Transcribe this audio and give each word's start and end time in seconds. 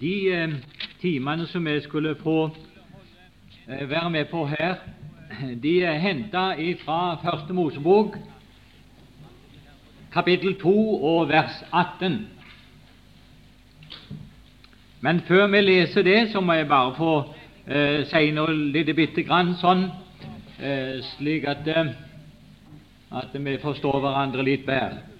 de 0.00 0.32
eh, 0.32 0.48
timene 1.00 1.46
som 1.46 1.66
jeg 1.66 1.82
skulle 1.82 2.14
få 2.22 2.50
eh, 3.68 3.90
være 3.90 4.10
med 4.10 4.24
på 4.30 4.46
her, 4.46 4.74
de 5.62 5.82
er 5.82 5.98
henta 5.98 6.54
fra 6.84 7.14
Første 7.22 7.52
Mosebok, 7.52 8.16
kapittel 10.12 10.58
2 10.60 11.04
og 11.04 11.28
vers 11.28 11.64
18. 11.72 12.28
Men 15.00 15.20
før 15.20 15.46
vi 15.46 15.60
leser 15.60 16.02
det, 16.02 16.30
så 16.32 16.40
må 16.40 16.52
jeg 16.52 16.68
bare 16.68 16.94
få 16.96 17.14
eh, 17.66 18.04
si 18.08 18.30
noe 18.30 18.52
lite 18.52 18.94
bitte 18.94 19.22
grann 19.22 19.54
sånn, 19.60 19.88
eh, 20.60 21.02
slik 21.14 21.48
at, 21.48 21.66
eh, 21.68 21.90
at 23.10 23.34
vi 23.34 23.58
forstår 23.62 24.00
hverandre 24.00 24.46
litt 24.46 24.66
bedre. 24.66 25.13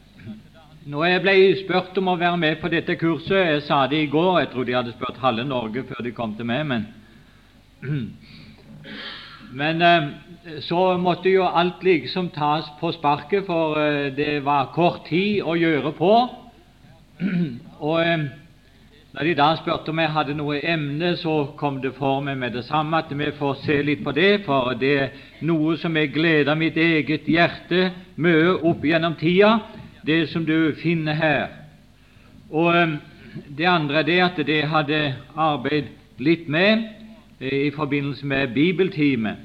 Når 0.84 1.04
jeg 1.08 1.20
ble 1.24 1.32
spurt 1.62 1.96
om 1.96 2.10
å 2.12 2.18
være 2.20 2.36
med 2.36 2.58
på 2.60 2.68
dette 2.68 2.92
kurset 3.00 3.38
Jeg 3.38 3.60
sa 3.64 3.86
det 3.88 4.02
i 4.04 4.08
går, 4.12 4.34
jeg 4.42 4.48
tror 4.52 4.66
de 4.68 4.74
hadde 4.76 4.92
spurt 4.92 5.16
halve 5.22 5.46
Norge 5.48 5.80
før 5.88 6.04
de 6.04 6.10
kom 6.12 6.34
til 6.36 6.44
meg, 6.44 6.66
men 6.68 6.84
Men 9.54 9.82
eh, 9.86 10.58
så 10.66 10.98
måtte 11.00 11.30
jo 11.30 11.46
alt 11.46 11.84
liksom 11.86 12.28
tas 12.34 12.66
på 12.80 12.90
sparket, 12.92 13.46
for 13.46 13.78
eh, 13.80 14.10
det 14.12 14.42
var 14.44 14.72
kort 14.74 15.06
tid 15.08 15.44
å 15.46 15.54
gjøre 15.56 15.92
på. 15.96 16.10
Og 17.88 18.00
eh, 18.02 18.26
når 19.14 19.28
de 19.30 19.34
da 19.38 19.46
spurte 19.60 19.94
om 19.94 20.02
jeg 20.02 20.12
hadde 20.16 20.36
noe 20.36 20.58
emne, 20.58 21.14
så 21.16 21.36
kom 21.56 21.78
det 21.80 21.94
for 21.96 22.20
meg 22.26 22.36
med 22.42 22.58
det 22.58 22.66
samme 22.66 22.98
at 23.00 23.14
vi 23.14 23.30
får 23.38 23.62
se 23.62 23.78
litt 23.86 24.02
på 24.04 24.12
det, 24.12 24.42
for 24.44 24.74
det 24.76 24.92
er 25.06 25.16
noe 25.46 25.78
som 25.80 25.96
jeg 25.96 26.12
gleder 26.18 26.58
mitt 26.58 26.76
eget 26.76 27.30
hjerte 27.30 27.92
mye 28.20 28.58
opp 28.58 28.84
gjennom 28.84 29.16
tida, 29.22 29.54
det 30.06 30.28
som 30.30 30.44
du 30.44 30.74
finner 30.82 31.12
her. 31.12 31.46
Og 32.50 32.98
Det 33.58 33.66
andre 33.66 34.04
er 34.10 34.24
at 34.24 34.36
det 34.46 34.62
hadde 34.70 35.14
arbeid 35.36 35.84
litt 36.18 36.48
med 36.48 36.84
i 37.40 37.70
forbindelse 37.70 38.26
med 38.26 38.54
bibeltime. 38.54 39.36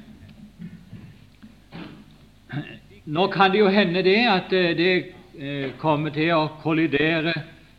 Nå 3.04 3.26
kan 3.26 3.50
det 3.50 3.58
jo 3.58 3.68
hende 3.68 4.02
det 4.02 4.20
at 4.28 4.52
eh, 4.52 4.76
det 4.76 5.04
eh, 5.38 5.70
kommer 5.78 6.10
til 6.14 6.30
å 6.36 6.50
kollidere 6.62 7.32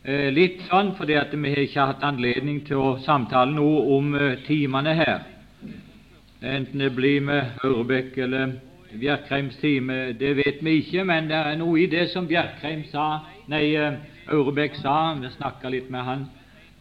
eh, 0.04 0.28
litt 0.34 0.60
sånn, 0.68 0.92
fordi 0.98 1.14
at 1.16 1.32
vi 1.32 1.52
har 1.54 1.62
ikke 1.62 1.86
hatt 1.92 2.04
anledning 2.04 2.60
til 2.66 2.76
å 2.76 2.98
samtale 3.00 3.54
noe 3.54 3.86
om 3.96 4.12
timene 4.46 4.92
her. 4.98 5.22
Enten 6.42 6.82
det 6.84 6.90
blir 6.92 7.20
med 7.24 7.64
Ørbekk 7.64 8.18
eller 8.18 8.58
Bjerkreims 9.00 9.56
time, 9.56 10.12
det 10.12 10.36
vet 10.36 10.60
vi 10.64 10.78
ikke, 10.82 11.04
men 11.04 11.28
det 11.30 11.36
er 11.36 11.56
noe 11.60 11.80
i 11.80 11.88
det 11.90 12.10
som 12.12 12.26
Bjerkreim 12.28 12.84
sa, 12.90 13.22
nei, 13.48 13.72
Aurebekk 14.28 14.76
sa, 14.78 15.14
vi 15.20 15.30
snakka 15.32 15.70
litt 15.72 15.88
med 15.90 16.04
han, 16.06 16.26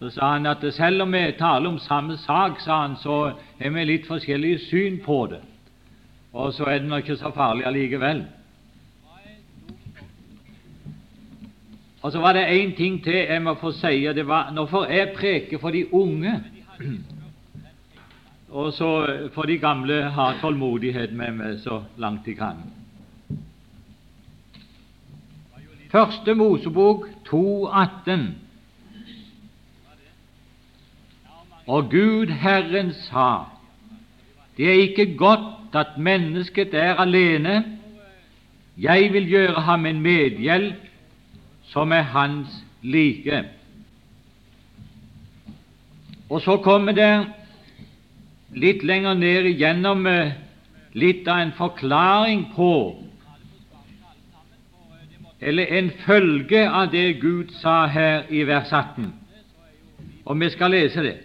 så 0.02 0.10
sa 0.10 0.34
han 0.34 0.50
at 0.50 0.66
selv 0.74 1.06
om 1.06 1.14
vi 1.14 1.24
taler 1.38 1.70
om 1.70 1.80
samme 1.80 2.18
sak, 2.18 2.60
sa 2.62 2.82
han, 2.82 2.98
så 2.98 3.18
har 3.60 3.74
vi 3.76 3.86
litt 3.86 4.08
forskjellige 4.10 4.66
syn 4.68 5.00
på 5.06 5.26
det. 5.32 5.42
Og 6.34 6.54
så 6.56 6.66
er 6.72 6.80
det 6.80 6.90
nå 6.90 7.02
ikke 7.02 7.20
så 7.20 7.32
farlig 7.36 7.68
allikevel. 7.68 8.24
Og 12.02 12.12
så 12.12 12.20
var 12.20 12.34
det 12.34 12.48
én 12.50 12.74
ting 12.76 13.04
til 13.04 13.14
jeg 13.14 13.42
må 13.42 13.54
få 13.62 13.72
si. 13.78 14.08
det 14.16 14.28
var, 14.28 14.52
Nå 14.52 14.66
får 14.66 14.86
jeg 14.90 15.14
preke 15.16 15.60
for 15.60 15.70
de 15.70 15.86
unge, 15.94 16.34
og 18.52 18.74
så 18.74 19.08
får 19.34 19.48
de 19.48 19.58
gamle 19.58 20.04
ha 20.12 20.32
tålmodighet 20.42 21.14
med 21.16 21.38
meg 21.40 21.60
så 21.64 21.84
langt 21.98 22.26
de 22.28 22.36
kan. 22.36 22.60
Første 25.92 26.36
Mosebok 26.36 27.08
2,18. 27.28 28.28
Og 31.68 31.90
Gud 31.92 32.32
Herren 32.44 32.92
sa, 33.08 33.46
det 34.58 34.68
er 34.68 34.84
ikke 34.84 35.18
godt 35.18 35.76
at 35.76 35.98
mennesket 35.98 36.74
er 36.74 37.00
alene, 37.00 37.64
jeg 38.78 39.14
vil 39.14 39.28
gjøre 39.30 39.62
ham 39.62 39.86
en 39.86 40.00
medhjelp 40.04 40.88
som 41.72 41.92
er 41.92 42.02
hans 42.02 42.64
like. 42.82 43.44
Og 46.30 46.42
så 46.42 46.58
kommer 46.58 46.92
det 46.92 47.41
litt 48.56 48.84
lenger 48.84 49.16
ned 49.16 49.48
igjennom 49.54 50.06
eh, 50.08 50.34
litt 50.94 51.28
av 51.28 51.40
en 51.46 51.54
forklaring 51.58 52.46
på 52.56 52.74
eller 55.42 55.72
en 55.80 55.90
følge 56.06 56.68
av 56.70 56.92
det 56.92 57.22
Gud 57.22 57.50
sa 57.62 57.88
her 57.90 58.28
i 58.30 58.44
vers 58.46 58.70
18. 58.70 59.08
Og 60.30 60.38
vi 60.38 60.50
skal 60.54 60.76
lese 60.76 61.02
det. 61.02 61.16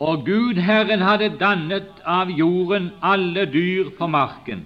Og 0.00 0.24
Gud 0.24 0.56
Herren 0.64 1.04
hadde 1.04 1.34
dannet 1.36 2.00
av 2.08 2.30
jorden 2.32 2.88
alle 3.04 3.44
dyr 3.52 3.92
på 3.98 4.08
marken 4.08 4.64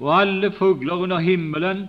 og 0.00 0.10
alle 0.16 0.50
fugler 0.56 1.04
under 1.04 1.20
himmelen 1.22 1.86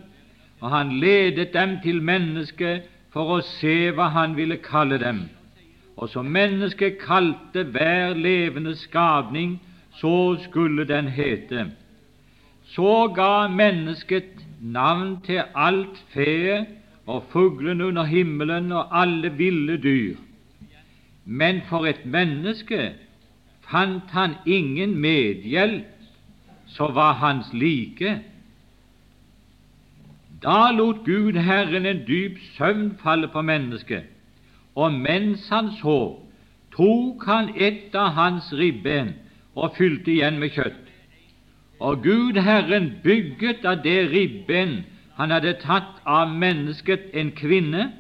og 0.62 0.70
han 0.70 0.92
ledet 1.02 1.54
dem 1.54 1.80
til 1.84 2.02
mennesket 2.06 2.86
for 3.14 3.38
å 3.38 3.40
se 3.58 3.90
hva 3.96 4.12
han 4.14 4.36
ville 4.38 4.60
kalle 4.62 5.00
dem. 5.02 5.24
Og 6.02 6.10
som 6.10 6.26
mennesket 6.26 6.98
kalte 6.98 7.64
hver 7.64 8.16
levende 8.18 8.74
skapning, 8.76 9.60
så 10.00 10.38
skulle 10.42 10.88
den 10.90 11.08
hete. 11.08 11.68
Så 12.74 13.08
ga 13.16 13.48
mennesket 13.48 14.42
navn 14.62 15.20
til 15.26 15.44
alt 15.56 16.00
fe 16.14 16.66
og 17.06 17.24
fuglene 17.30 17.86
under 17.86 18.04
himmelen 18.04 18.72
og 18.72 19.02
alle 19.02 19.32
ville 19.38 19.78
dyr. 19.78 20.16
Men 21.26 21.62
for 21.70 21.86
et 21.86 22.06
menneske 22.06 22.94
fant 23.70 24.10
han 24.12 24.36
ingen 24.46 24.98
medhjelp 24.98 25.86
så 26.68 26.88
var 26.88 27.14
hans 27.14 27.54
like. 27.54 28.20
Da 30.44 30.72
lot 30.72 31.06
Gud 31.06 31.38
Herren 31.38 31.86
en 31.86 32.02
dyp 32.08 32.40
søvn 32.58 32.96
falle 33.04 33.28
på 33.28 33.42
mennesket, 33.42 34.04
og 34.76 34.94
mens 34.94 35.50
han 35.50 35.72
sov, 35.82 36.22
tok 36.76 37.26
han 37.28 37.52
et 37.56 37.96
av 37.96 38.14
hans 38.16 38.52
ribben 38.56 39.14
og 39.56 39.76
fylte 39.78 40.14
igjen 40.14 40.40
med 40.40 40.56
kjøtt. 40.56 40.88
Og 41.82 42.04
Gud 42.04 42.38
Herren 42.40 42.92
bygget 43.04 43.66
av 43.66 43.82
det 43.84 44.12
ribben 44.14 44.82
han 45.18 45.34
hadde 45.34 45.58
tatt 45.62 46.00
av 46.08 46.32
mennesket, 46.32 47.12
en 47.14 47.34
kvinne, 47.36 47.92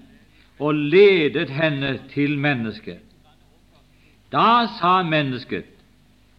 og 0.62 0.78
ledet 0.78 1.50
henne 1.50 1.96
til 2.14 2.38
mennesket. 2.38 3.02
Da 4.32 4.68
sa 4.80 5.02
mennesket, 5.04 5.66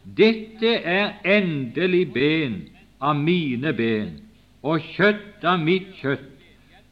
Dette 0.02 0.72
er 0.82 1.12
endelig 1.24 2.08
ben 2.14 2.54
av 2.98 3.18
mine 3.18 3.70
ben 3.78 4.16
og 4.62 4.82
kjøtt 4.96 5.44
av 5.46 5.60
mitt 5.62 5.92
kjøtt. 6.00 6.26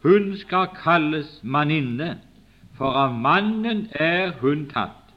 Hun 0.02 0.36
skal 0.38 0.70
kalles 0.76 1.40
manninne, 1.42 2.20
for 2.80 2.96
av 2.96 3.12
mannen 3.12 3.82
er 3.92 4.30
hun 4.40 4.62
tatt. 4.70 5.10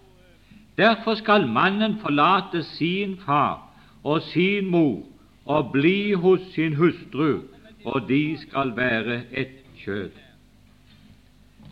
Derfor 0.75 1.15
skal 1.15 1.45
mannen 1.47 1.93
forlate 2.01 2.59
sin 2.73 3.13
far 3.23 3.61
og 4.03 4.21
sin 4.33 4.67
mor 4.67 5.05
og 5.45 5.69
bli 5.71 6.11
hos 6.11 6.41
sin 6.55 6.75
hustru, 6.75 7.45
og 7.85 8.07
de 8.09 8.37
skal 8.41 8.73
være 8.75 9.21
ett 9.31 9.61
kjød. 9.79 10.11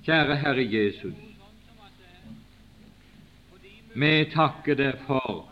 Kjære 0.05 0.35
Herre 0.35 0.63
Jesus, 0.63 1.17
vi 3.95 4.11
takker 4.31 4.77
deg 4.79 5.01
for 5.07 5.49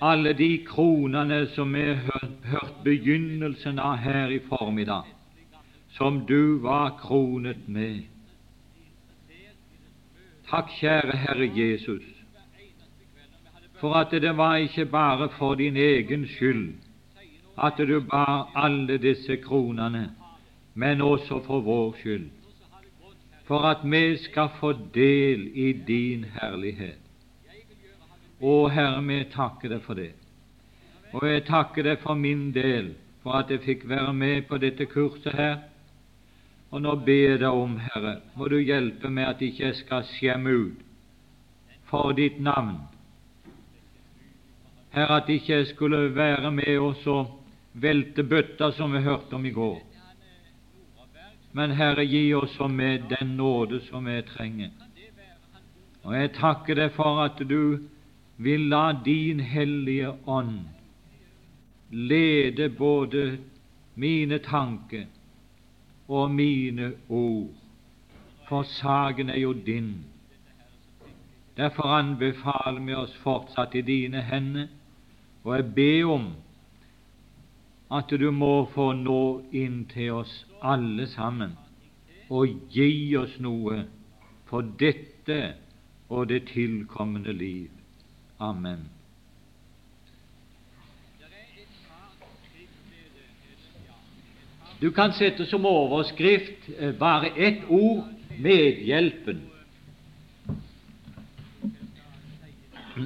alle 0.00 0.36
de 0.38 0.52
kronene 0.68 1.40
som 1.56 1.74
vi 1.74 1.82
har 1.98 2.28
hørt 2.52 2.78
begynnelsen 2.84 3.82
av 3.82 3.98
her 4.06 4.30
i 4.30 4.38
formiddag, 4.46 5.10
som 5.98 6.22
du 6.30 6.60
var 6.62 6.94
kronet 7.02 7.66
med. 7.66 8.06
Takk, 10.50 10.70
kjære 10.80 11.16
Herre 11.16 11.50
Jesus, 11.52 12.04
for 13.80 13.94
at 13.94 14.10
det 14.10 14.36
var 14.36 14.56
ikke 14.56 14.84
bare 14.84 15.28
for 15.38 15.54
din 15.54 15.76
egen 15.76 16.26
skyld 16.26 16.74
at 17.62 17.78
du 17.78 18.00
bar 18.00 18.52
alle 18.56 18.98
disse 18.98 19.36
kronene, 19.36 20.10
men 20.74 21.00
også 21.00 21.42
for 21.46 21.60
vår 21.60 21.96
skyld, 22.00 22.30
for 23.44 23.58
at 23.58 23.84
vi 23.84 24.16
skal 24.16 24.48
få 24.60 24.72
del 24.94 25.50
i 25.54 25.72
din 25.72 26.24
herlighet. 26.24 26.98
Å, 28.40 28.68
Herre, 28.68 29.02
vi 29.04 29.24
takker 29.34 29.68
deg 29.68 29.82
for 29.84 30.00
det. 30.00 30.12
Og 31.12 31.28
jeg 31.28 31.44
takker 31.44 31.82
deg 31.82 32.00
for 32.00 32.14
min 32.14 32.52
del, 32.54 32.94
for 33.22 33.36
at 33.36 33.50
jeg 33.50 33.66
fikk 33.66 33.88
være 33.88 34.14
med 34.14 34.46
på 34.48 34.56
dette 34.62 34.86
kurset 34.86 35.34
her. 35.34 35.58
Og 36.70 36.82
nå 36.84 36.94
ber 37.00 37.22
jeg 37.30 37.40
deg 37.40 37.62
om, 37.62 37.78
Herre, 37.80 38.18
må 38.36 38.48
du 38.52 38.58
hjelpe 38.60 39.08
meg 39.08 39.30
at 39.30 39.42
ikke 39.44 39.70
jeg 39.70 39.76
skal 39.78 40.04
skjemme 40.10 40.52
ut 40.52 40.84
for 41.88 42.12
ditt 42.12 42.40
navn. 42.44 42.76
Herre, 44.92 45.22
at 45.22 45.30
ikke 45.32 45.54
jeg 45.54 45.70
skulle 45.72 46.08
være 46.14 46.50
med 46.52 47.06
og 47.08 47.34
velte 47.72 48.24
bøtta, 48.24 48.70
som 48.76 48.92
vi 48.92 49.00
hørte 49.04 49.36
om 49.36 49.46
i 49.46 49.54
går. 49.54 49.78
Men 51.56 51.72
Herre, 51.72 52.04
gi 52.04 52.34
oss 52.36 52.58
med 52.68 53.08
den 53.16 53.36
nåde 53.36 53.80
som 53.88 54.04
vi 54.04 54.20
trenger. 54.28 54.70
Og 56.04 56.14
jeg 56.14 56.34
takker 56.36 56.76
deg 56.76 56.92
for 56.96 57.22
at 57.24 57.40
du 57.48 57.88
vil 58.36 58.68
la 58.68 58.92
din 58.92 59.40
hellige 59.40 60.12
ånd 60.26 60.60
lede 61.90 62.68
både 62.68 63.38
mine 63.96 64.38
tanker 64.44 65.06
og 66.08 66.30
mine 66.30 66.92
ord, 67.08 67.48
for 68.48 68.62
saken 68.62 69.30
er 69.30 69.38
jo 69.38 69.52
din. 69.52 70.04
Derfor 71.56 71.82
anbefaler 71.82 72.80
vi 72.80 72.94
oss 72.94 73.16
fortsatt 73.22 73.74
i 73.74 73.82
dine 73.82 74.22
hender, 74.22 74.68
og 75.44 75.56
jeg 75.56 75.74
ber 75.74 76.12
om 76.12 76.28
at 77.90 78.10
du 78.20 78.30
må 78.30 78.68
få 78.74 78.92
nå 78.92 79.22
inn 79.52 79.84
til 79.92 80.12
oss 80.20 80.34
alle 80.62 81.06
sammen 81.06 81.56
og 82.28 82.68
gi 82.72 83.16
oss 83.16 83.38
noe 83.40 83.80
for 84.48 84.64
dette 84.80 85.40
og 86.08 86.28
det 86.28 86.44
tilkommende 86.52 87.32
liv. 87.32 87.70
Amen. 88.40 88.97
Du 94.80 94.90
kan 94.90 95.12
sette 95.12 95.46
som 95.46 95.66
overskrift 95.66 96.68
eh, 96.78 96.94
bare 96.94 97.32
ett 97.36 97.64
ord 97.68 98.04
medhjelpen. 98.38 99.40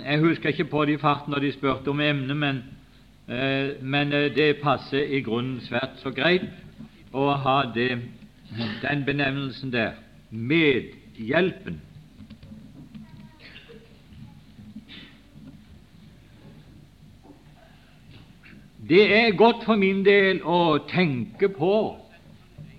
Jeg 0.04 0.20
husker 0.20 0.48
ikke 0.48 0.64
på 0.64 0.84
det 0.84 0.92
i 0.92 1.00
farten 1.00 1.32
når 1.32 1.40
de 1.46 1.52
spurte 1.52 1.88
om 1.88 2.00
emnet, 2.00 2.36
men, 2.36 2.60
eh, 3.28 3.80
men 3.80 4.12
eh, 4.12 4.28
det 4.34 4.60
passer 4.60 5.00
i 5.00 5.20
grunnen 5.24 5.60
svært 5.64 5.96
så 6.04 6.12
greit 6.12 6.44
å 7.12 7.30
ha 7.40 7.62
det, 7.74 7.90
den 8.82 9.04
benevnelsen 9.08 9.72
der 9.72 9.96
medhjelpen. 10.30 11.80
Det 18.88 19.16
er 19.16 19.36
godt 19.36 19.64
for 19.64 19.78
min 19.78 20.00
del 20.02 20.40
å 20.42 20.78
tenke 20.90 21.46
på 21.54 21.74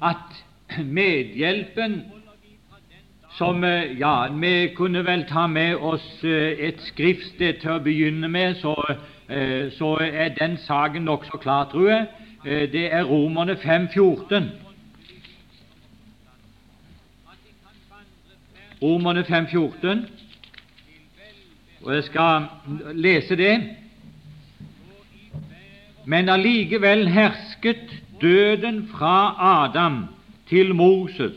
at 0.04 0.42
medhjelpen 0.84 2.02
som 3.38 3.64
eh, 3.64 3.94
Ja, 4.00 4.28
vi 4.28 4.74
kunne 4.76 5.06
vel 5.08 5.24
ta 5.30 5.46
med 5.48 5.76
oss 5.76 6.04
eh, 6.24 6.60
et 6.68 6.82
skriftsted 6.84 7.62
til 7.62 7.72
å 7.72 7.80
begynne 7.86 8.28
med, 8.28 8.58
så, 8.60 8.74
eh, 9.30 9.72
så 9.78 9.94
er 10.04 10.36
den 10.36 10.58
saken 10.66 11.08
nokså 11.08 11.40
klar, 11.40 11.70
tror 11.72 11.90
jeg. 11.90 12.08
Det 12.74 12.90
er 12.92 13.06
Romerne 13.08 13.56
5,14. 13.56 14.50
Romerne 18.82 19.24
5,14. 19.24 20.04
Og 21.84 21.96
jeg 21.96 22.04
skal 22.04 22.50
lese 22.92 23.40
det. 23.40 23.83
Men 26.06 26.30
allikevel 26.30 27.08
hersket 27.08 28.04
døden 28.22 28.88
fra 28.92 29.36
Adam 29.40 30.06
til 30.50 30.76
Moses, 30.76 31.34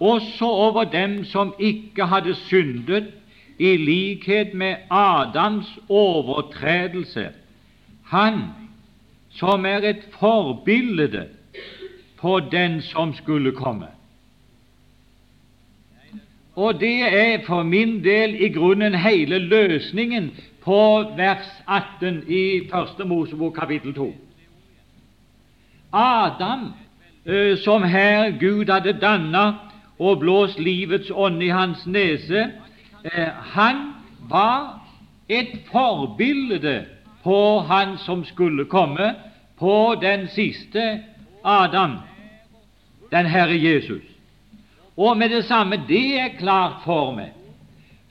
også 0.00 0.44
over 0.44 0.84
dem 0.84 1.24
som 1.24 1.54
ikke 1.58 2.06
hadde 2.06 2.34
syndet, 2.34 3.04
i 3.58 3.76
likhet 3.76 4.54
med 4.54 4.74
Adams 4.90 5.78
overtredelse, 5.88 7.28
han 8.04 8.40
som 9.30 9.66
er 9.66 9.88
et 9.88 10.02
forbilde 10.20 11.26
på 12.18 12.40
den 12.52 12.80
som 12.82 13.14
skulle 13.14 13.52
komme. 13.52 13.86
Og 16.56 16.80
det 16.80 16.98
er 17.02 17.44
for 17.46 17.62
min 17.62 18.04
del 18.04 18.34
i 18.44 18.48
grunnen 18.52 18.94
hele 18.94 19.38
løsningen 19.38 20.30
på 20.64 21.04
vers 21.16 21.48
18 21.66 22.22
i 22.28 22.68
Første 22.70 23.04
Mosebok 23.04 23.54
kapittel 23.54 23.94
2. 23.94 24.14
Adam, 25.92 26.72
som 27.64 27.82
her 27.82 28.30
Gud 28.40 28.70
hadde 28.70 28.92
dannet 29.00 29.54
og 29.98 30.18
blåst 30.18 30.58
livets 30.58 31.10
ånd 31.14 31.42
i 31.42 31.50
hans 31.50 31.86
nese, 31.86 32.46
han 33.54 33.82
var 34.30 34.80
et 35.28 35.58
forbilde 35.70 36.84
på 37.22 37.58
han 37.68 37.98
som 37.98 38.24
skulle 38.24 38.64
komme, 38.64 39.14
på 39.58 39.94
den 40.02 40.26
siste 40.28 41.02
Adam, 41.44 41.98
den 43.10 43.26
Herre 43.26 43.58
Jesus. 43.62 44.02
Og 44.96 45.16
med 45.16 45.28
det 45.28 45.44
samme 45.44 45.76
det 45.88 46.20
er 46.20 46.38
klart 46.38 46.82
for 46.84 47.12
meg, 47.14 47.30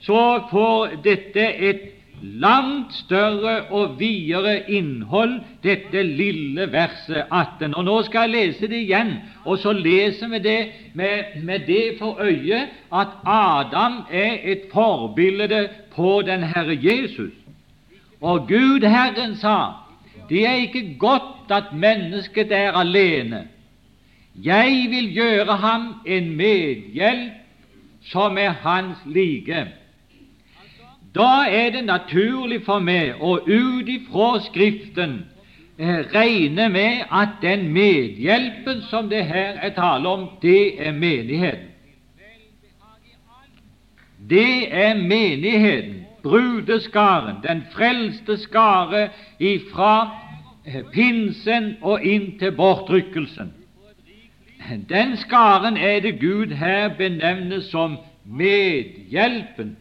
så 0.00 0.48
får 0.50 0.96
dette 1.04 1.44
et 1.44 1.82
langt 2.22 2.94
større 2.94 3.62
og 3.70 3.98
videre 3.98 4.70
innhold, 4.70 5.40
dette 5.62 6.02
lille 6.02 6.68
verset 6.72 7.24
18. 7.30 7.74
Og 7.74 7.84
Nå 7.84 8.02
skal 8.06 8.30
jeg 8.30 8.30
lese 8.30 8.70
det 8.70 8.82
igjen, 8.86 9.14
og 9.44 9.58
så 9.58 9.72
leser 9.72 10.28
vi 10.28 10.38
det 10.38 10.58
med, 10.94 11.42
med 11.42 11.66
det 11.66 11.98
for 11.98 12.22
øye 12.22 12.66
at 12.94 13.08
Adam 13.26 14.02
er 14.10 14.38
et 14.44 14.70
forbilde 14.72 15.68
på 15.94 16.22
den 16.26 16.42
Herre 16.42 16.78
Jesus. 16.82 17.32
Og 18.20 18.48
Gud 18.48 18.86
Herren 18.86 19.36
sa, 19.36 19.56
det 20.28 20.46
er 20.46 20.54
ikke 20.54 20.96
godt 20.98 21.50
at 21.50 21.72
mennesket 21.74 22.52
er 22.52 22.72
alene. 22.72 23.48
Jeg 24.44 24.86
vil 24.90 25.12
gjøre 25.14 25.56
ham 25.56 25.94
en 26.06 26.36
medhjelp 26.36 27.32
som 28.02 28.38
er 28.38 28.50
hans 28.50 28.98
like. 29.06 29.66
Da 31.14 31.44
er 31.48 31.70
det 31.70 31.84
naturlig 31.84 32.62
for 32.64 32.80
meg 32.80 33.20
å 33.20 33.36
ut 33.44 33.88
ifra 33.88 34.38
Skriften 34.46 35.18
eh, 35.76 35.98
regne 36.14 36.68
med 36.72 37.04
at 37.12 37.36
den 37.42 37.68
medhjelpen 37.74 38.80
som 38.88 39.10
det 39.12 39.26
her 39.28 39.60
er 39.60 39.74
tale 39.76 40.08
om, 40.08 40.28
det 40.42 40.80
er 40.80 40.96
menigheten. 40.96 41.68
Det 44.30 44.72
er 44.72 44.94
menigheten, 44.94 46.06
brudeskaren, 46.22 47.42
den 47.42 47.64
frelste 47.74 48.38
skare 48.38 49.08
ifra 49.38 49.96
eh, 50.64 50.80
pinsen 50.94 51.74
og 51.82 52.06
inn 52.06 52.38
til 52.38 52.54
bortrykkelsen. 52.56 53.52
Den 54.88 55.16
skaren 55.16 55.76
er 55.76 56.00
det 56.00 56.20
Gud 56.20 56.54
her 56.54 56.94
benevner 56.96 57.60
som 57.60 57.98
medhjelpen. 58.24 59.76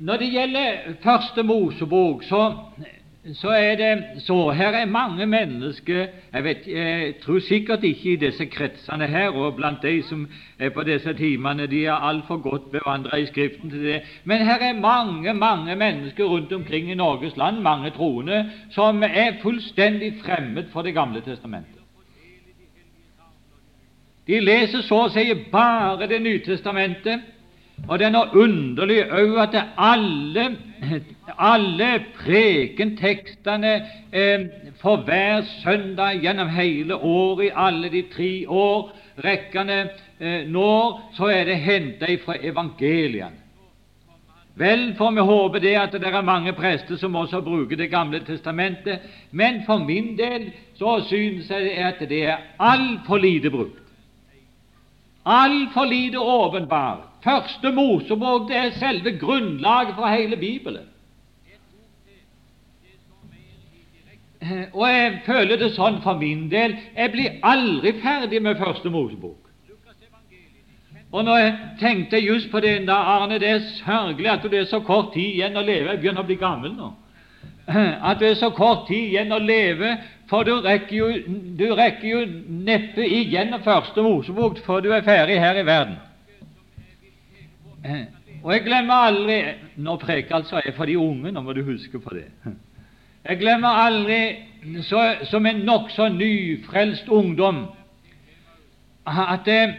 Når 0.00 0.16
det 0.16 0.30
gjelder 0.32 0.76
Første 1.02 1.42
Mosebok, 1.42 2.22
så, 2.24 2.54
så 3.34 3.48
er 3.48 3.74
det 3.76 4.22
så 4.24 4.50
Her 4.50 4.68
er 4.68 4.86
mange 4.86 5.26
mennesker 5.26 6.06
jeg, 6.32 6.44
vet, 6.44 6.66
jeg 6.66 7.14
tror 7.22 7.38
sikkert 7.38 7.84
ikke 7.84 8.12
i 8.12 8.16
disse 8.16 8.46
kretsene 8.46 9.06
her, 9.06 9.28
og 9.28 9.56
blant 9.56 9.82
de 9.82 10.02
som 10.02 10.28
er 10.58 10.70
på 10.70 10.82
disse 10.88 11.12
timene, 11.12 11.66
de 11.66 11.84
er 11.84 11.92
altfor 12.08 12.36
godt 12.36 12.70
bevandret 12.72 13.20
i 13.20 13.26
Skriften 13.26 13.70
til 13.70 13.82
det. 13.84 14.00
Men 14.24 14.44
her 14.44 14.58
er 14.60 14.80
mange, 14.80 15.34
mange 15.34 15.76
mennesker 15.76 16.24
rundt 16.24 16.52
omkring 16.52 16.90
i 16.90 16.94
Norges 16.94 17.36
land, 17.36 17.60
mange 17.60 17.90
troende, 17.90 18.50
som 18.70 19.02
er 19.02 19.36
fullstendig 19.42 20.14
fremmed 20.24 20.64
for 20.72 20.82
Det 20.82 20.94
gamle 20.94 21.20
testamentet. 21.20 21.76
De 24.26 24.40
leser 24.40 24.80
så 24.80 25.04
å 25.04 25.12
si 25.12 25.26
bare 25.52 26.08
Det 26.08 26.22
nye 26.22 26.40
testamentet 26.44 27.20
og 27.88 27.98
det 27.98 28.06
er 28.06 28.14
noe 28.14 28.42
underlig 28.44 29.00
òg 29.08 29.38
at 29.42 29.56
alle, 29.80 30.46
alle 31.50 31.90
prekentekstene 32.20 33.74
eh, 34.12 34.46
for 34.80 35.04
hver 35.06 35.42
søndag 35.62 36.20
gjennom 36.22 36.48
hele 36.54 36.96
året, 36.96 37.48
i 37.48 37.52
alle 37.54 37.90
de 37.92 38.04
tre 38.12 38.32
år 38.48 38.92
rekkene 39.24 39.82
eh, 40.20 40.46
når, 40.48 41.00
så 41.16 41.32
er 41.32 41.44
det 41.50 41.60
henta 41.64 42.14
fra 42.24 42.38
evangeliene. 42.40 43.36
Vel 44.60 44.90
får 44.98 45.12
vi 45.16 45.22
håpe 45.24 45.60
det 45.62 45.76
at 45.78 45.94
det 45.96 46.08
er 46.10 46.24
mange 46.26 46.52
prester 46.52 46.98
som 47.00 47.14
også 47.16 47.40
bruker 47.40 47.76
Det 47.76 47.90
gamle 47.90 48.20
testamentet, 48.20 49.00
men 49.30 49.62
for 49.66 49.78
min 49.78 50.18
del 50.18 50.50
så 50.76 50.98
synes 51.08 51.50
jeg 51.50 51.78
at 51.78 52.02
det 52.08 52.24
er 52.28 52.36
altfor 52.58 53.16
lite 53.16 53.50
brukt. 53.50 53.78
Altfor 55.24 55.84
lite 55.84 56.18
åpenbart. 56.18 57.09
Første 57.24 57.72
Mosebok 57.72 58.48
det 58.48 58.56
er 58.56 58.70
selve 58.78 59.18
grunnlaget 59.18 59.94
for 59.94 60.06
hele 60.06 60.36
Bibelen. 60.36 60.86
Eh, 64.42 64.64
og 64.72 64.88
jeg 64.88 65.20
føler 65.26 65.60
det 65.60 65.74
sånn 65.76 65.98
for 66.00 66.16
min 66.16 66.46
del 66.48 66.72
jeg 66.96 67.12
blir 67.12 67.40
aldri 67.44 67.92
ferdig 68.00 68.40
med 68.42 68.56
Første 68.56 68.90
Mosebok. 68.90 69.36
Og 71.12 71.24
når 71.24 71.36
jeg 71.36 71.54
tenkte 71.80 72.20
just 72.22 72.50
på 72.50 72.60
det 72.62 72.86
da, 72.86 72.94
Arne, 72.94 73.38
det 73.42 73.48
er 73.50 73.64
sørgelig 73.82 74.30
at 74.30 74.44
det 74.50 74.60
er 74.60 74.68
så 74.70 74.78
kort 74.80 75.12
tid 75.12 75.34
igjen 75.34 75.58
å 75.58 75.64
leve. 75.66 75.90
Jeg 75.90 76.00
begynner 76.04 76.22
å 76.22 76.28
bli 76.28 76.38
gammel 76.38 76.76
nå. 76.76 76.92
At 77.70 78.22
det 78.22 78.30
er 78.30 78.38
så 78.38 78.50
kort 78.54 78.86
tid 78.88 79.12
igjen 79.12 79.30
å 79.32 79.38
leve 79.38 79.92
For 80.30 80.42
du 80.46 80.56
rekker 80.62 80.96
jo, 80.96 81.08
du 81.58 81.68
rekker 81.74 82.08
jo 82.08 82.20
neppe 82.66 83.02
igjennom 83.02 83.62
Første 83.62 84.02
Mosebok 84.02 84.58
før 84.66 84.80
du 84.82 84.92
er 84.94 85.02
ferdig 85.06 85.40
her 85.42 85.58
i 85.58 85.66
verden. 85.66 85.98
Eh, 87.84 88.04
og 88.42 88.52
jeg 88.52 88.64
glemmer 88.64 89.06
aldri 89.08 89.36
Nå 89.80 89.96
preker 89.96 90.34
altså 90.36 90.60
jeg 90.64 90.74
for 90.76 90.84
de 90.88 90.98
unge, 90.98 91.32
nå 91.32 91.40
må 91.40 91.52
du 91.52 91.62
huske 91.64 92.00
på 92.00 92.14
det. 92.14 92.26
Jeg 93.24 93.38
glemmer 93.40 93.68
aldri, 93.68 94.20
så, 94.82 95.14
som 95.24 95.46
en 95.46 95.56
nokså 95.64 96.08
nyfrelst 96.08 97.08
ungdom, 97.08 97.66
at 99.06 99.46
jeg, 99.46 99.74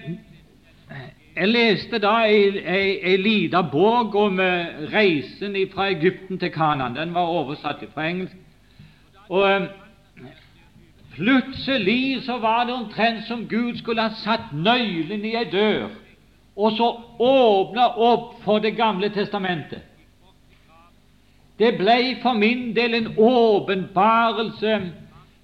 jeg 1.36 1.48
leste 1.50 1.98
da 2.02 2.14
ei 2.26 3.16
lita 3.18 3.62
bok 3.62 4.16
om 4.16 4.40
eh, 4.40 4.82
reisen 4.94 5.58
fra 5.74 5.90
Egypten 5.90 6.40
til 6.40 6.52
Kanan. 6.52 6.96
Den 6.96 7.14
var 7.14 7.30
oversatt 7.30 7.86
fra 7.94 8.08
engelsk. 8.10 8.36
Og 9.30 9.48
eh, 9.52 9.68
plutselig 11.16 12.24
så 12.26 12.38
var 12.38 12.66
det 12.66 12.74
omtrent 12.74 13.26
som 13.28 13.48
Gud 13.50 13.78
skulle 13.78 14.02
ha 14.06 14.14
satt 14.22 14.54
nøkkelen 14.54 15.26
i 15.26 15.36
ei 15.38 15.50
dør 15.52 15.90
og 16.56 16.72
så 16.78 16.88
åpna 17.20 17.88
opp 17.98 18.44
for 18.44 18.60
Det 18.60 18.76
gamle 18.76 19.10
testamentet. 19.10 19.82
Det 21.60 21.78
ble 21.78 22.18
for 22.22 22.34
min 22.34 22.74
del 22.76 22.94
en 22.94 23.14
åpenbarelse 23.18 24.80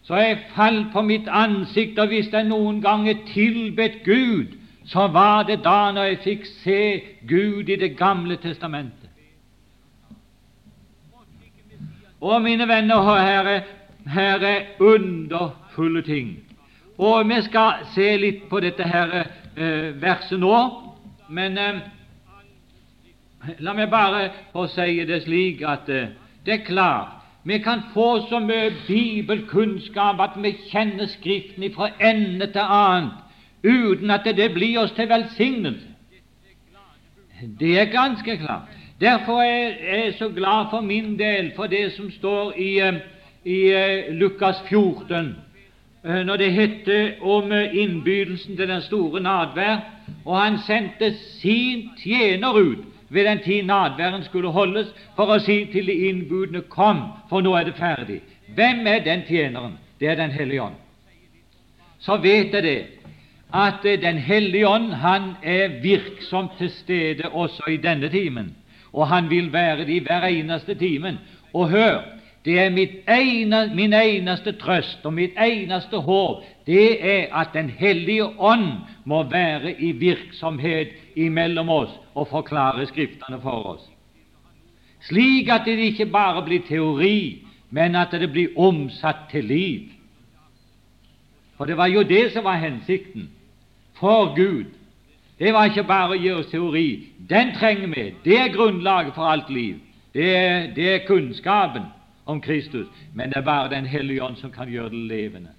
så 0.07 0.15
jeg 0.15 0.37
falt 0.55 0.93
på 0.93 1.01
mitt 1.03 1.27
ansikt, 1.27 1.97
og 1.99 2.07
hvis 2.07 2.29
jeg 2.31 2.47
noen 2.47 2.79
ganger 2.81 3.17
tilbedt 3.27 4.05
Gud, 4.05 4.53
så 4.87 5.09
var 5.11 5.43
det 5.43 5.57
da 5.65 5.91
når 5.91 6.03
jeg 6.03 6.19
fikk 6.23 6.45
se 6.63 6.83
Gud 7.27 7.67
i 7.67 7.75
Det 7.75 7.97
gamle 7.97 8.37
testamentet. 8.39 9.09
Og 12.21 12.41
mine 12.41 12.67
venner, 12.67 13.03
her 13.19 13.47
er, 13.47 13.61
her 14.07 14.39
er 14.39 14.63
underfulle 14.79 16.01
ting. 16.01 16.37
Og 16.97 17.27
vi 17.29 17.41
skal 17.41 17.83
se 17.93 18.15
litt 18.17 18.47
på 18.49 18.59
dette 18.63 18.83
her 18.83 19.11
eh, 19.19 19.91
verset 20.01 20.39
nå. 20.39 20.55
Men 21.29 21.57
eh, 21.57 21.79
la 23.59 23.73
meg 23.73 23.89
bare 23.89 24.29
få 24.53 24.67
si 24.71 25.05
det 25.05 25.23
slik 25.23 25.61
at 25.61 25.89
eh, 25.89 26.13
det 26.45 26.53
er 26.53 26.65
klart 26.65 27.17
vi 27.47 27.57
kan 27.63 27.81
få 27.93 28.27
så 28.29 28.39
mye 28.39 28.73
bibelkunnskap 28.87 30.19
at 30.19 30.35
vi 30.43 30.51
kjenner 30.67 31.07
Skriften 31.07 31.63
fra 31.73 31.87
ende 32.03 32.47
til 32.51 32.63
annet 32.63 33.11
uten 33.63 34.11
at 34.11 34.25
det 34.25 34.53
blir 34.53 34.79
oss 34.81 34.91
til 34.91 35.09
velsignelse. 35.09 35.87
Det 37.59 37.79
er 37.79 37.85
ganske 37.85 38.37
klart. 38.37 38.67
Derfor 39.01 39.41
er 39.41 39.95
jeg 39.95 40.13
så 40.17 40.29
glad 40.29 40.67
for 40.69 40.81
min 40.81 41.19
del 41.19 41.51
for 41.55 41.67
det 41.67 41.93
som 41.93 42.11
står 42.11 42.53
i, 42.57 42.79
eh, 42.79 42.99
i 43.45 43.59
eh, 43.71 44.13
Lukas 44.13 44.55
14, 44.69 45.35
eh, 46.05 46.25
når 46.25 46.37
det 46.37 46.51
heter 46.51 47.21
om 47.21 47.51
innbydelsen 47.51 48.57
til 48.57 48.67
den 48.67 48.81
store 48.81 49.21
nadvær 49.21 49.77
og 50.25 50.41
han 50.41 50.59
sendte 50.67 51.13
sin 51.39 51.89
tjener 52.03 52.53
ut 52.53 52.85
ved 53.09 53.25
den 53.25 53.39
tid 53.39 53.63
nadværen 53.63 54.23
skulle 54.23 54.51
holdes, 54.51 54.87
for 55.15 55.31
å 55.31 55.39
si 55.39 55.65
til 55.71 55.87
de 55.87 55.95
innbudne 56.09 56.61
Kom, 56.69 56.99
for 57.29 57.41
nå 57.41 57.53
er 57.55 57.69
det 57.69 57.77
ferdig. 57.79 58.19
Hvem 58.55 58.87
er 58.87 59.03
den 59.05 59.23
tjeneren? 59.27 59.77
Det 59.99 60.09
er 60.09 60.15
Den 60.15 60.31
hellige 60.31 60.61
ånd. 60.61 60.75
Så 61.99 62.17
vet 62.17 62.53
jeg 62.53 62.63
det, 62.63 62.85
at 63.53 63.83
Den 63.83 64.17
hellige 64.17 64.67
ånd 64.67 64.93
han 64.93 65.35
er 65.43 65.81
virksom 65.81 66.49
til 66.57 66.69
stede 66.69 67.29
også 67.29 67.63
i 67.69 67.77
denne 67.77 68.09
timen, 68.09 68.55
og 68.93 69.07
han 69.07 69.29
vil 69.29 69.53
være 69.53 69.85
det 69.85 69.89
i 69.89 69.99
hver 69.99 70.25
eneste 70.25 70.75
timen. 70.75 71.17
Og 71.53 71.69
hør, 71.69 72.01
det 72.45 72.59
er 72.59 72.69
ene, 73.07 73.71
min 73.75 73.93
eneste 73.93 74.51
trøst 74.51 74.99
og 75.03 75.13
mitt 75.13 75.31
eneste 75.39 75.97
håp, 75.97 76.43
det 76.67 77.05
er 77.15 77.35
at 77.35 77.47
Den 77.53 77.69
hellige 77.69 78.25
ånd 78.39 78.71
må 79.07 79.23
være 79.31 79.71
i 79.81 79.91
virksomhet 79.95 80.89
imellom 81.15 81.69
oss 81.69 81.93
og 82.15 82.27
forklare 82.27 82.85
Skriftene 82.89 83.39
for 83.41 83.71
oss, 83.73 83.85
slik 85.07 85.49
at 85.53 85.65
det 85.65 85.77
ikke 85.79 86.09
bare 86.11 86.43
blir 86.43 86.65
teori, 86.67 87.43
men 87.69 87.95
at 87.95 88.11
det 88.11 88.31
blir 88.31 88.57
omsatt 88.59 89.29
til 89.31 89.45
liv. 89.47 89.93
For 91.57 91.65
det 91.65 91.77
var 91.77 91.87
jo 91.87 92.03
det 92.03 92.31
som 92.33 92.43
var 92.43 92.59
hensikten 92.61 93.29
for 93.99 94.35
Gud. 94.35 94.65
Det 95.39 95.53
var 95.53 95.69
ikke 95.69 95.87
bare 95.87 96.15
å 96.15 96.19
gi 96.19 96.31
oss 96.33 96.49
teori. 96.51 96.87
Den 97.29 97.53
trenger 97.57 97.93
vi. 97.93 98.05
Det 98.25 98.39
er 98.39 98.53
grunnlaget 98.53 99.15
for 99.15 99.29
alt 99.29 99.49
liv. 99.49 99.77
Det 100.13 100.27
er, 100.35 100.67
det 100.75 100.87
er 100.93 101.05
kunnskapen 101.07 101.85
om 102.25 102.41
Kristus, 102.41 102.87
men 103.13 103.29
det 103.29 103.37
er 103.37 103.45
bare 103.45 103.69
Den 103.69 103.85
hellige 103.85 104.23
ånd 104.23 104.35
som 104.37 104.51
kan 104.51 104.69
gjøre 104.69 104.89
det 104.89 105.07
levende. 105.07 105.53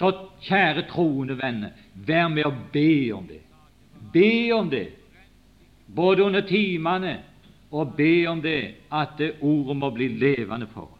Så 0.00 0.14
kjære 0.40 0.86
troende 0.88 1.36
venner, 1.36 1.74
vær 1.94 2.30
med 2.32 2.46
å 2.48 2.54
be 2.72 3.12
om 3.12 3.26
det. 3.28 3.42
Be 4.14 4.52
om 4.56 4.70
det, 4.72 4.86
både 5.92 6.24
under 6.24 6.40
timene, 6.48 7.18
og 7.70 7.92
be 7.98 8.24
om 8.30 8.40
det 8.40 8.78
at 8.88 9.18
det 9.18 9.34
ordet 9.44 9.76
må 9.76 9.90
bli 9.94 10.08
levende 10.08 10.66
for 10.72 10.88
oss. 10.88 10.96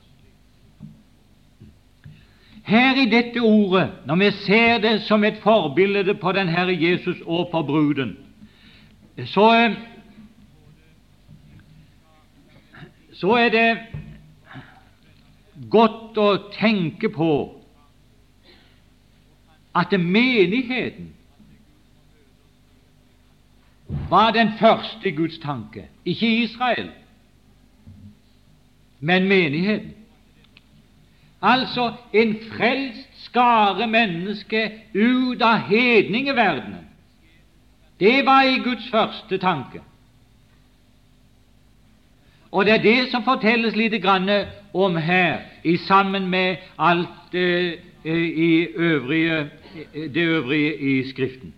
Her 2.69 3.00
i 3.00 3.09
dette 3.11 3.40
ordet, 3.40 3.88
når 4.07 4.21
vi 4.21 4.28
ser 4.45 4.83
det 4.85 4.92
som 5.09 5.25
et 5.25 5.40
forbilde 5.42 6.14
på 6.21 6.33
den 6.37 6.52
Herre 6.52 6.76
Jesus 6.76 7.23
og 7.25 7.49
på 7.50 7.62
bruden, 7.66 8.12
så, 9.33 9.49
så 13.16 13.33
er 13.40 13.49
det 13.57 13.71
godt 15.73 16.21
å 16.21 16.28
tenke 16.52 17.09
på 17.16 17.33
at 19.75 20.00
menigheten 20.00 21.15
var 24.11 24.31
den 24.31 24.49
første 24.59 25.11
Guds 25.11 25.39
tanke, 25.39 25.85
ikke 26.05 26.37
Israel, 26.43 26.91
men 29.00 29.29
menigheten. 29.29 29.95
Altså 31.43 31.93
en 32.12 32.37
frelst 32.53 33.25
skare 33.25 33.87
mennesker 33.87 34.69
ut 34.95 35.43
av 35.43 35.59
hedningeverdenen. 35.59 36.87
Det 38.00 38.27
var 38.27 38.43
i 38.43 38.59
Guds 38.59 38.91
første 38.91 39.39
tanke. 39.39 39.81
Og 42.50 42.65
det 42.67 42.73
er 42.73 42.83
det 42.83 43.11
som 43.11 43.25
fortelles 43.25 43.77
litt 43.77 43.95
om 44.75 44.97
her, 44.97 45.39
i 45.65 45.77
sammen 45.77 46.29
med 46.29 46.57
alt 46.79 47.35
eh, 47.35 47.79
i 48.05 48.67
øvrige, 48.75 49.50
det 49.95 50.17
øvrige 50.17 50.79
i 50.79 51.11
Skriften. 51.11 51.55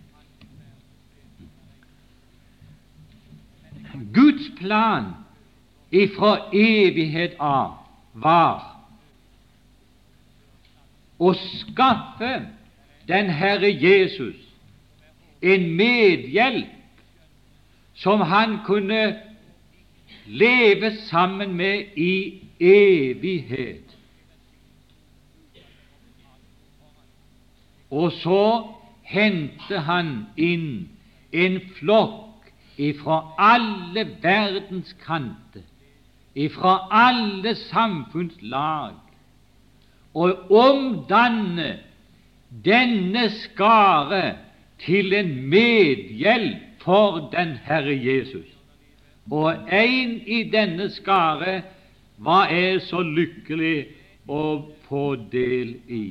Guds 4.13 4.51
plan 4.57 5.03
ifra 5.91 6.37
evighet 6.53 7.35
av 7.39 7.73
var 8.13 8.61
å 11.19 11.33
skaffe 11.33 12.33
den 13.07 13.29
Herre 13.29 13.69
Jesus 13.69 14.39
en 15.41 15.67
medhjelp 15.75 16.71
som 17.93 18.21
han 18.21 18.57
kunne 18.65 19.03
leve 20.25 20.91
sammen 21.09 21.53
med 21.53 21.97
i 21.97 22.41
evighet. 22.59 23.92
Og 27.93 28.11
så 28.23 28.43
hentet 29.05 29.83
han 29.85 30.13
inn 30.39 30.89
en 31.33 31.59
flokk 31.77 32.49
ifra 32.81 33.19
alle 33.37 34.05
verdens 34.23 34.95
kanter, 35.05 35.65
ifra 36.33 36.87
alle 36.89 37.53
samfunnslag, 37.67 38.97
og 40.13 40.51
omdanne 40.53 41.75
denne 42.65 43.27
skare 43.43 44.23
til 44.81 45.13
en 45.13 45.31
medhjelp 45.49 46.81
for 46.83 47.29
den 47.33 47.55
Herre 47.65 47.95
Jesus. 47.95 48.49
Og 49.31 49.55
en 49.71 50.17
i 50.27 50.43
denne 50.51 50.89
skare 50.91 51.61
var 52.17 52.49
jeg 52.51 52.81
så 52.89 53.01
lykkelig 53.01 53.77
å 54.27 54.43
få 54.89 55.05
del 55.31 55.77
i. 55.87 56.05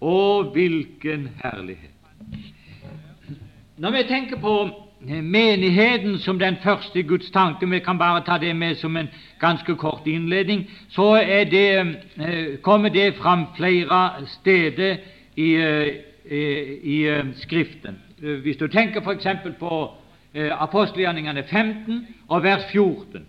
Å, 0.00 0.42
hvilken 0.54 1.28
herlighet! 1.42 1.94
Når 3.78 3.90
vi 3.90 4.02
tenker 4.06 4.38
på 4.42 4.54
menigheten 5.06 6.18
som 6.18 6.38
den 6.38 6.56
første 6.62 7.02
Guds 7.02 7.30
tanke, 7.30 7.66
vi 7.66 7.78
kan 7.82 7.98
bare 7.98 8.22
ta 8.26 8.38
det 8.38 8.54
med 8.56 8.76
som 8.78 8.96
en 8.96 9.08
ganske 9.40 9.74
kort 9.74 10.06
innledning, 10.06 10.66
så 10.90 11.16
det, 11.50 11.68
eh, 12.18 12.58
kommer 12.62 12.88
det 12.88 13.14
fram 13.14 13.46
flere 13.56 14.26
steder 14.26 14.96
i, 15.36 15.54
eh, 15.54 15.88
i, 16.30 16.42
i 16.82 17.32
Skriften. 17.34 17.98
Hvis 18.18 18.56
du 18.56 18.68
tenker 18.68 19.00
f.eks. 19.00 19.26
på 19.58 19.90
eh, 20.34 20.62
apostelgjerningene 20.62 21.42
15 21.42 22.06
og 22.28 22.42
vers 22.42 22.64
14. 22.72 23.26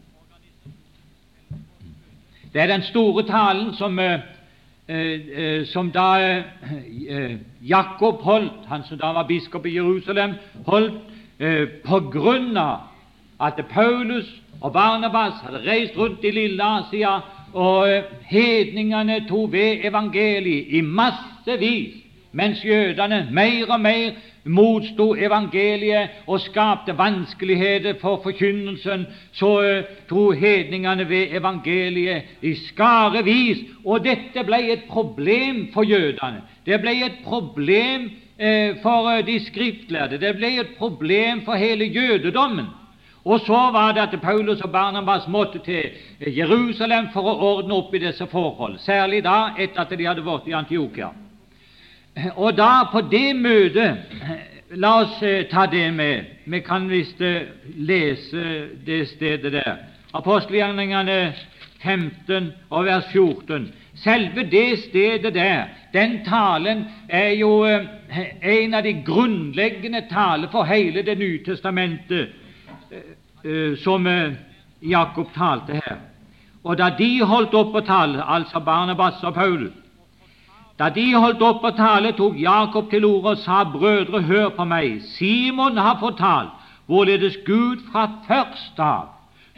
Det 2.53 2.61
er 2.61 2.67
den 2.67 2.83
store 2.83 3.23
talen 3.27 3.73
som, 3.75 3.99
eh, 3.99 4.13
eh, 4.13 4.19
som 5.65 5.91
da 5.91 6.17
eh, 7.09 7.37
Jakob 7.61 8.21
holdt, 8.21 8.65
han 8.67 8.83
som 8.83 8.97
da 8.97 9.11
var 9.13 9.27
biskop 9.27 9.65
i 9.65 9.75
Jerusalem, 9.75 10.33
holdt 10.65 10.93
eh, 11.39 11.67
på 11.85 11.99
grunn 12.09 12.57
av 12.57 12.87
at 13.39 13.61
Paulus 13.69 14.27
og 14.61 14.73
Barnabas 14.73 15.43
hadde 15.43 15.61
reist 15.67 15.97
rundt 15.97 16.23
i 16.23 16.31
Lille 16.31 16.63
Asia, 16.63 17.19
og 17.53 17.89
eh, 17.89 18.03
hedningene 18.31 19.21
tok 19.29 19.51
ved 19.51 19.85
evangeliet 19.85 20.73
i 20.73 20.81
massevis, 20.81 21.93
mens 22.31 22.65
jødene 22.65 23.27
mer 23.31 23.69
og 23.69 23.81
mer 23.81 24.11
motsto 24.45 25.15
evangeliet 25.15 26.23
og 26.27 26.41
skapte 26.41 26.95
vanskeligheter 26.97 27.99
for 28.01 28.21
forkynnelsen, 28.23 29.05
så 29.33 29.51
uh, 29.59 29.91
dro 30.09 30.31
hedningene 30.31 31.09
ved 31.09 31.35
evangeliet 31.39 32.23
i 32.41 32.55
skarevis. 32.67 33.65
Og 33.85 34.03
dette 34.03 34.43
ble 34.47 34.63
et 34.73 34.87
problem 34.89 35.67
for 35.73 35.83
jødene. 35.83 36.41
Det 36.65 36.81
ble 36.81 36.95
et 37.05 37.21
problem 37.25 38.09
uh, 38.09 38.81
for 38.81 39.11
uh, 39.11 39.21
de 39.25 39.39
skriftlærde. 39.45 40.21
Det 40.21 40.35
ble 40.37 40.55
et 40.59 40.75
problem 40.77 41.45
for 41.45 41.59
hele 41.59 41.85
jødedommen. 41.85 42.67
Og 43.25 43.39
så 43.39 43.59
var 43.71 43.91
det 43.91 44.01
at 44.01 44.21
Paulus 44.21 44.61
og 44.61 44.71
Barnabas 44.71 45.27
måtte 45.27 45.59
til 45.59 45.91
Jerusalem 46.37 47.11
for 47.13 47.27
å 47.27 47.35
ordne 47.53 47.75
opp 47.75 47.93
i 47.93 48.01
disse 48.01 48.25
forhold, 48.31 48.79
særlig 48.79 49.23
da 49.23 49.51
etter 49.59 49.83
at 49.83 49.91
de 49.91 50.07
hadde 50.07 50.25
vært 50.25 50.47
i 50.47 50.55
Antiokia. 50.55 51.11
Og 52.35 52.57
da, 52.57 52.89
på 52.91 53.01
det 53.11 53.35
møtet 53.35 53.97
La 54.77 54.99
oss 55.01 55.21
eh, 55.23 55.47
ta 55.49 55.65
det 55.65 55.91
med. 55.91 56.25
Vi 56.45 56.61
kan 56.61 56.89
visst 56.89 57.21
eh, 57.21 57.47
lese 57.75 58.67
det 58.85 59.07
stedet 59.09 59.53
der. 59.53 59.79
Apostelgjerningene 60.13 61.33
15 61.81 62.51
og 62.69 62.85
vers 62.85 63.07
14. 63.11 63.65
Selve 63.97 64.45
det 64.51 64.79
stedet 64.83 65.33
der, 65.33 65.71
den 65.93 66.19
talen, 66.25 66.85
er 67.09 67.33
jo 67.39 67.65
eh, 67.65 67.87
en 68.41 68.77
av 68.77 68.85
de 68.85 68.93
grunnleggende 69.05 70.03
taler 70.11 70.53
for 70.53 70.69
hele 70.69 71.01
Det 71.01 71.17
nye 71.17 71.41
testamentet 71.45 72.29
som 73.79 74.07
Jakob 74.81 75.29
talte 75.33 75.73
her. 75.79 75.97
Og 76.63 76.77
da 76.77 76.89
de 76.97 77.23
holdt 77.23 77.53
opp 77.55 77.75
å 77.75 77.81
tale, 77.87 78.19
altså 78.21 78.59
Barnabas 78.59 79.23
og 79.23 79.33
Paulus, 79.33 79.73
da 80.79 80.87
de 80.95 81.09
holdt 81.11 81.41
opp 81.43 81.65
å 81.67 81.73
tale, 81.75 82.13
tok 82.15 82.37
Jakob 82.39 82.87
til 82.91 83.05
orde 83.05 83.35
og 83.35 83.41
sa, 83.43 83.65
Brødre, 83.67 84.21
hør 84.23 84.53
på 84.55 84.65
meg. 84.65 85.01
Simon 85.17 85.77
har 85.77 85.99
fortalt 85.99 86.55
hvorledes 86.87 87.35
Gud 87.45 87.83
fra 87.91 88.05
først 88.27 88.79
av 88.79 89.09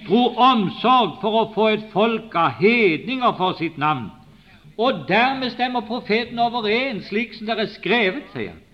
dro 0.07 0.23
omsorg 0.41 1.19
for 1.21 1.37
å 1.37 1.45
få 1.53 1.67
et 1.75 1.85
folk 1.93 2.33
av 2.35 2.57
hedninger 2.57 3.37
for 3.37 3.53
sitt 3.59 3.77
navn. 3.77 4.09
Og 4.81 5.05
dermed 5.07 5.53
stemmer 5.53 5.85
profeten 5.85 6.39
overens, 6.41 7.05
slik 7.11 7.35
som 7.37 7.45
det 7.45 7.59
er 7.59 7.73
skrevet, 7.75 8.27
sier 8.33 8.55
han. 8.55 8.67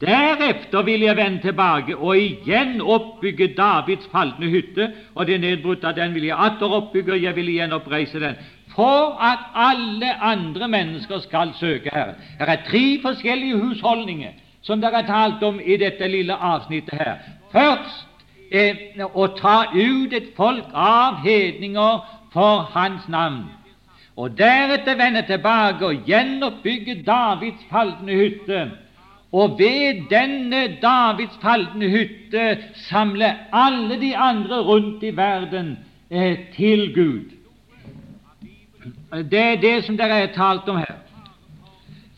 Deretter 0.00 0.82
vil 0.84 1.04
jeg 1.04 1.16
vende 1.16 1.42
tilbake 1.44 1.94
og 1.94 2.16
igjen 2.16 2.80
oppbygge 2.80 3.50
Davids 3.56 4.08
falne 4.12 4.48
hytte, 4.48 4.88
og 5.14 5.28
det 5.28 5.38
nedbrutte 5.42 5.92
den 5.96 6.14
vil 6.16 6.30
jeg 6.30 6.40
atter 6.40 6.72
oppbygge, 6.80 7.12
og 7.14 7.22
jeg 7.22 7.36
vil 7.36 7.50
igjen 7.52 7.76
oppreise 7.76 8.22
den, 8.22 8.38
for 8.74 9.22
at 9.22 9.38
alle 9.54 10.22
andre 10.22 10.68
mennesker 10.68 11.18
skal 11.18 11.52
søke 11.60 11.90
Herren. 11.92 12.14
Det 12.38 12.48
er 12.48 12.56
tre 12.70 12.98
forskjellige 13.02 13.56
husholdninger 13.56 14.30
som 14.62 14.80
det 14.80 14.90
er 14.94 15.06
talt 15.06 15.42
om 15.42 15.60
i 15.64 15.76
dette 15.76 16.08
lille 16.08 16.34
avsnittet 16.34 16.94
her. 16.94 17.14
Først 17.52 18.06
eh, 18.52 19.00
å 19.14 19.26
ta 19.38 19.62
ut 19.74 20.12
et 20.12 20.32
folk 20.36 20.68
av 20.74 21.22
hedninger 21.24 22.04
for 22.32 22.68
Hans 22.74 23.08
navn, 23.08 23.48
og 24.16 24.36
deretter 24.38 24.98
vende 25.00 25.22
tilbake 25.26 25.86
og 25.86 26.06
gjenoppbygge 26.06 27.00
Davids 27.06 27.64
falne 27.70 28.12
hytte 28.12 28.68
og 29.32 29.58
ved 29.58 30.06
denne 30.10 30.62
Davids 30.82 31.38
falne 31.42 31.88
hytte 31.88 32.58
samle 32.88 33.30
alle 33.52 34.00
de 34.00 34.16
andre 34.16 34.62
rundt 34.66 35.02
i 35.02 35.16
verden 35.16 35.78
eh, 36.10 36.38
til 36.56 36.94
Gud. 36.94 37.39
Det 39.12 39.40
er 39.40 39.60
det 39.60 39.84
som 39.84 39.96
dere 39.96 40.20
har 40.20 40.32
talt 40.34 40.68
om 40.68 40.76
her. 40.76 40.94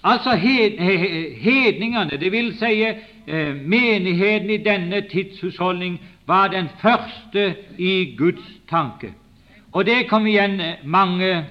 Altså 0.04 0.34
hedningene, 0.34 2.18
det 2.20 2.32
vil 2.32 2.54
si 2.58 2.82
eh, 2.82 3.56
menigheten 3.56 4.50
i 4.50 4.56
denne 4.56 5.00
tidshusholdning, 5.00 6.00
var 6.26 6.48
den 6.48 6.68
første 6.82 7.54
i 7.78 8.14
Guds 8.18 8.44
tanke. 8.70 9.14
Og 9.72 9.86
det 9.86 10.08
kommer 10.08 10.28
igjen 10.30 10.60
mange 10.84 11.46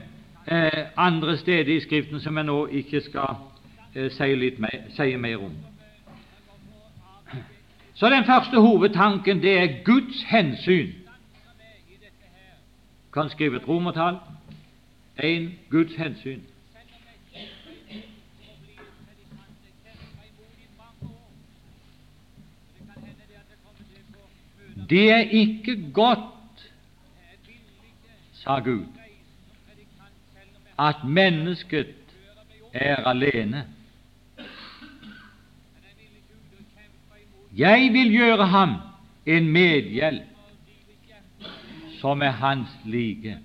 eh, 0.47 0.84
andre 0.97 1.38
steder 1.38 1.75
i 1.75 1.80
Skriften 1.80 2.19
som 2.19 2.38
jeg 2.38 2.45
nå 2.45 2.65
ikke 2.67 3.01
skal 3.01 3.36
Eh, 3.93 4.08
sier, 4.15 4.38
litt 4.39 4.60
mer, 4.60 4.86
si 4.95 5.15
mer 5.19 5.41
om. 5.43 5.56
Så 7.93 8.10
den 8.10 8.23
første 8.23 8.62
hovedtanken 8.63 9.41
det 9.43 9.56
er 9.60 9.73
Guds 9.86 10.23
hensyn. 10.30 10.93
Kan 13.13 13.30
skrive 13.30 13.60
et 13.60 13.67
romertall. 13.67 14.21
Én 15.17 15.60
Guds 15.69 15.95
hensyn. 15.95 16.41
Det 24.89 25.12
er 25.12 25.19
ikke 25.19 25.91
godt, 25.93 26.71
sa 28.34 28.60
Gud, 28.60 28.86
at 30.80 30.95
mennesket 31.06 31.95
er 32.74 32.95
alene. 32.95 33.67
Jeg 37.58 37.89
vil 37.93 38.12
gjøre 38.12 38.47
ham 38.47 38.76
en 39.26 39.47
medhjelp 39.47 40.24
som 42.00 42.21
er 42.21 42.32
hans 42.32 42.69
like. 42.86 43.38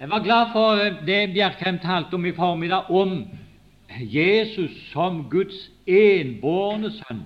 Jeg 0.00 0.10
var 0.10 0.22
glad 0.22 0.46
for 0.52 0.76
det 1.06 1.32
Bjerkheim 1.32 1.78
talte 1.78 2.14
om 2.14 2.24
i 2.24 2.32
formiddag, 2.32 2.90
om 2.90 3.28
Jesus 4.00 4.70
som 4.92 5.26
Guds 5.30 5.70
enbårne 5.86 6.88
sønn. 6.94 7.20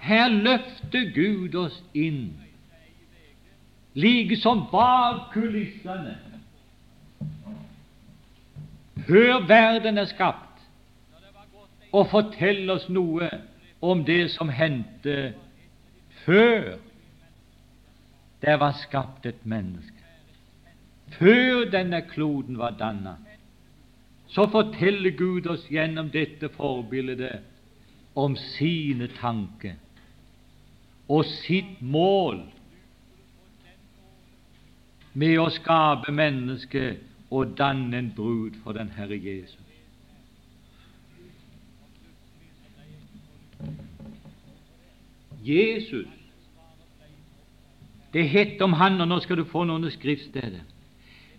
Her 0.00 0.32
løfter 0.32 1.10
Gud 1.12 1.58
oss 1.60 1.76
inn 1.92 2.32
like 3.92 4.40
som 4.40 4.64
bak 4.72 5.28
kulissene. 5.34 6.16
Før 9.04 9.44
verden 9.52 9.98
er 9.98 10.08
skapt, 10.08 10.64
og 11.92 12.08
fortell 12.08 12.70
oss 12.72 12.88
noe 12.88 13.28
om 13.84 14.00
det 14.08 14.30
som 14.32 14.48
hendte 14.48 15.34
før 16.24 16.78
det 18.46 18.60
var 18.60 18.72
skapt 18.78 19.26
et 19.26 19.46
menneske. 19.46 20.02
Før 21.18 21.64
denne 21.70 22.02
kloden 22.06 22.58
var 22.58 22.76
dannet, 22.78 23.16
så 24.28 24.46
forteller 24.50 25.10
Gud 25.18 25.46
oss 25.50 25.66
gjennom 25.70 26.10
dette 26.14 26.48
forbildet 26.54 27.42
om 28.14 28.36
sine 28.36 29.08
tanker 29.18 29.74
og 31.08 31.24
sitt 31.30 31.82
mål 31.82 32.40
med 35.14 35.38
å 35.38 35.46
skape 35.54 36.12
mennesket 36.12 37.02
og 37.30 37.54
danne 37.58 37.98
en 37.98 38.10
brud 38.16 38.58
for 38.64 38.78
den 38.78 38.90
Herre 38.94 39.18
Jesus. 39.18 39.62
Jesus 45.46 46.25
Det 48.12 48.28
het 48.28 48.62
om 48.62 48.72
han, 48.72 49.00
og 49.00 49.08
nå 49.08 49.18
skal 49.20 49.36
du 49.36 49.44
få 49.44 49.64
noen 49.64 49.90
skriftsteder 49.90 50.62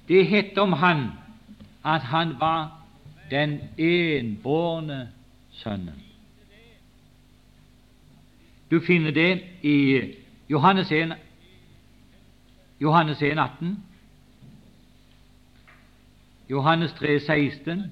Det 0.08 0.27
het 0.27 0.58
om 0.58 0.73
han 0.73 1.12
at 1.84 2.01
han 2.01 2.36
var 2.39 2.84
den 3.32 3.60
enbårne 3.77 5.10
sønnen. 5.51 6.03
Du 8.71 8.80
finner 8.80 9.12
det 9.12 9.41
i 9.63 10.01
Johannes 10.49 10.91
1, 10.91 11.13
Johannes 12.82 13.21
1, 13.21 13.39
18, 13.39 13.84
Johannes 16.49 16.93
3, 16.93 17.19
16, 17.19 17.84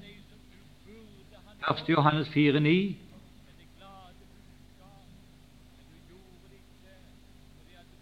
1. 1.70 1.88
Johannes 1.88 2.28
4, 2.28 2.60
9, 2.60 2.96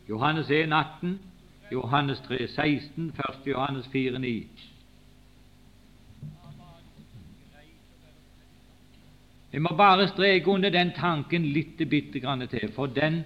Johannes 0.08 0.50
1, 0.50 0.72
18, 0.72 1.20
Johannes 1.72 2.20
3, 2.20 2.48
16, 2.48 3.12
1. 3.16 3.46
Johannes 3.46 3.86
4, 3.92 4.18
9. 4.18 4.48
Jeg 9.52 9.62
må 9.62 9.70
bare 9.76 10.08
streke 10.08 10.50
under 10.50 10.70
den 10.70 10.90
tanken 10.96 11.44
litt 11.54 11.78
bitte 11.90 12.20
grann 12.20 12.42
til, 12.50 12.72
for 12.74 12.86
den 12.86 13.22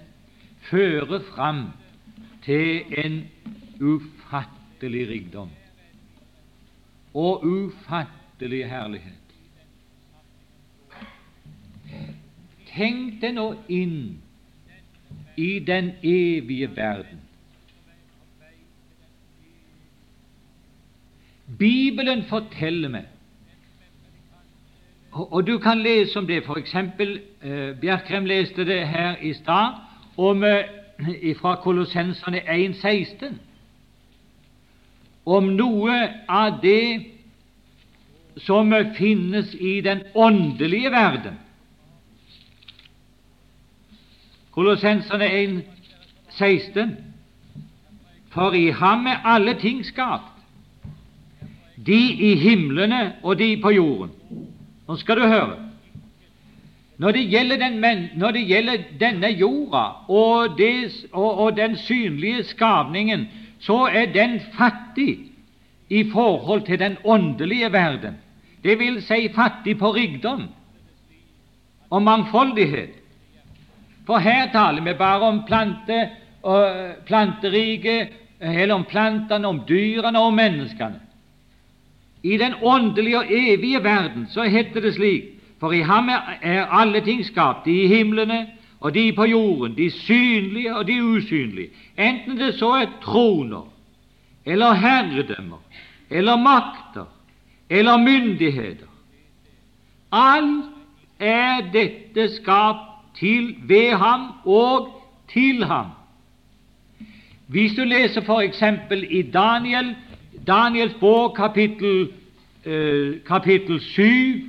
fører 0.69 1.23
fram 1.35 1.71
til 2.45 2.85
en 3.05 3.23
ufattelig 3.81 5.09
rikdom 5.09 5.51
og 7.14 7.47
ufattelig 7.49 8.67
herlighet. 8.69 9.35
Tenk 12.69 13.17
deg 13.23 13.35
nå 13.35 13.49
inn 13.73 13.99
i 15.38 15.59
den 15.59 15.92
evige 16.03 16.68
verden. 16.77 17.22
Bibelen 21.59 22.24
forteller 22.29 22.92
meg 22.92 23.07
og, 25.18 25.46
du 25.46 25.59
kan 25.59 25.79
lese 25.79 26.18
om 26.18 26.27
det, 26.27 26.42
f.eks. 26.44 26.74
Eh, 26.74 27.77
Bjerkrem 27.81 28.24
leste 28.24 28.64
det 28.64 28.88
her 28.88 29.16
i 29.22 29.33
stad, 29.33 29.81
om 30.16 30.44
eh, 30.44 31.35
fra 31.40 31.57
Kolossenserne 31.62 32.42
1,16, 32.44 33.35
om 35.27 35.51
noe 35.57 35.96
av 36.29 36.61
det 36.62 37.07
som 38.44 38.72
finnes 38.96 39.55
i 39.55 39.81
den 39.81 40.05
åndelige 40.14 40.90
verden. 40.90 41.40
Kolossenserne 44.59 45.27
1,16 46.31 46.88
For 48.35 48.53
i 48.53 48.71
ham 48.75 49.07
er 49.07 49.21
alle 49.25 49.55
ting 49.55 49.85
skapt, 49.87 50.33
de 51.87 51.99
i 52.11 52.33
himlene 52.35 53.12
og 53.23 53.38
de 53.38 53.53
på 53.62 53.71
jorden. 53.71 54.11
Nå 54.88 54.97
skal 54.99 55.21
du 55.21 55.29
høre. 55.31 55.55
Når 56.99 57.14
det 57.14 57.25
gjelder, 57.31 57.57
den, 57.62 57.79
når 58.18 58.31
det 58.35 58.44
gjelder 58.49 58.85
denne 59.01 59.31
jorda 59.31 59.87
og, 60.09 60.59
des, 60.59 61.07
og, 61.12 61.38
og 61.38 61.57
den 61.57 61.77
synlige 61.77 62.42
skapningen, 62.51 63.29
så 63.62 63.85
er 63.87 64.11
den 64.12 64.40
fattig 64.59 65.18
i 65.88 66.11
forhold 66.11 66.66
til 66.66 66.79
den 66.79 66.97
åndelige 67.05 67.73
verden. 67.73 68.18
Det 68.64 68.79
vil 68.79 69.03
si 69.03 69.29
fattig 69.35 69.79
på 69.79 69.94
rikdom 69.94 70.49
og 71.90 72.03
mangfoldighet. 72.03 73.05
For 74.09 74.18
her 74.25 74.49
taler 74.53 74.81
vi 74.83 74.94
bare 74.97 75.29
om 75.29 75.42
plante, 75.44 75.99
planteriket, 77.07 78.09
eller 78.40 78.75
om 78.75 78.85
plantene, 78.88 79.49
om 79.49 79.61
dyrene 79.68 80.18
og 80.18 80.31
om 80.31 80.38
menneskene. 80.38 81.01
I 82.23 82.38
den 82.40 82.55
åndelige 82.62 83.18
og 83.18 83.31
evige 83.31 83.83
verden 83.85 84.27
så 84.33 84.42
heter 84.49 84.81
det 84.81 84.94
slik 84.94 85.35
For 85.61 85.73
i 85.73 85.83
ham 85.83 86.09
er 86.09 86.66
alle 86.71 87.01
ting 87.01 87.25
skapt, 87.27 87.64
de 87.66 87.83
i 87.83 87.87
himlene 87.87 88.47
og 88.81 88.94
de 88.94 89.12
på 89.12 89.25
jorden, 89.27 89.77
de 89.77 89.90
synlige 89.90 90.77
og 90.77 90.87
de 90.87 91.03
usynlige, 91.03 91.68
enten 91.99 92.38
det 92.38 92.55
så 92.55 92.71
er 92.79 92.92
troner 93.03 93.66
eller 94.47 94.73
herredømmer 94.73 95.59
eller 96.11 96.37
makter 96.37 97.05
eller 97.71 97.97
myndigheter. 97.97 98.87
Alt 100.12 100.64
er 101.18 101.61
dette 101.73 102.29
skapt 102.37 102.98
til 103.14 103.57
ved 103.68 103.97
ham 103.97 104.33
og 104.44 104.88
til 105.33 105.64
ham. 105.64 105.87
Hvis 107.47 107.73
du 107.77 107.85
leser 107.85 108.21
f.eks. 108.21 108.62
i 109.11 109.23
Daniel 109.23 109.94
Daniels 110.47 110.94
bok, 111.01 111.37
kapittel, 111.37 112.09
eh, 112.64 113.21
kapittel 113.27 113.81
7 113.81 114.42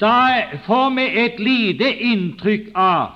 Da 0.00 0.42
får 0.66 0.94
vi 0.94 1.24
et 1.24 1.38
lite 1.38 1.90
inntrykk 2.02 2.72
av 2.74 3.06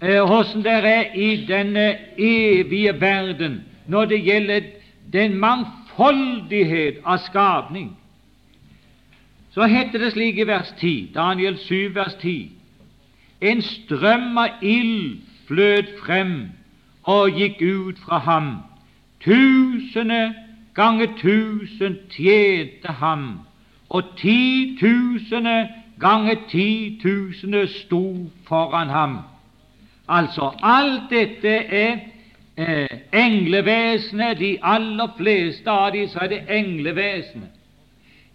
hvordan 0.00 0.58
eh, 0.58 0.64
det 0.64 0.72
er 0.90 1.14
i 1.14 1.46
denne 1.46 1.84
evige 2.18 3.00
verden 3.00 3.60
når 3.86 4.04
det 4.04 4.24
gjelder 4.24 4.60
den 5.12 5.36
mangfoldighet 5.38 6.98
av 7.04 7.18
skapning. 7.18 7.92
Så 9.54 9.66
heter 9.66 9.98
det 9.98 10.12
slik 10.12 10.38
i 10.38 10.46
vers 10.46 10.74
10, 10.78 11.10
Daniel 11.14 11.58
7, 11.58 11.94
vers 11.94 12.14
10 12.14 12.50
En 13.40 13.62
strøm 13.62 14.38
av 14.38 14.62
ild 14.62 15.20
fløt 15.46 15.90
frem 16.00 16.32
og 17.04 17.36
gikk 17.38 17.62
ut 17.62 17.98
fra 18.02 18.18
ham 18.18 18.48
Tusende 19.24 20.34
ganger 20.74 21.06
tusen 21.16 21.96
tjente 22.10 22.92
ham, 22.92 23.40
og 23.88 24.02
titusende 24.16 25.68
ganger 26.00 26.34
titusende 26.50 27.66
sto 27.68 28.30
foran 28.48 28.88
ham. 28.88 29.18
Altså, 30.08 30.50
alt 30.62 31.10
dette 31.10 31.48
er 31.48 31.98
eh, 32.56 32.98
englevesenet. 33.12 34.38
De 34.38 34.58
aller 34.62 35.08
fleste 35.16 35.70
av 35.70 35.92
dem 35.94 36.08
så 36.08 36.26
er 36.26 36.32
det 36.34 36.42
englevesenet. 36.48 37.53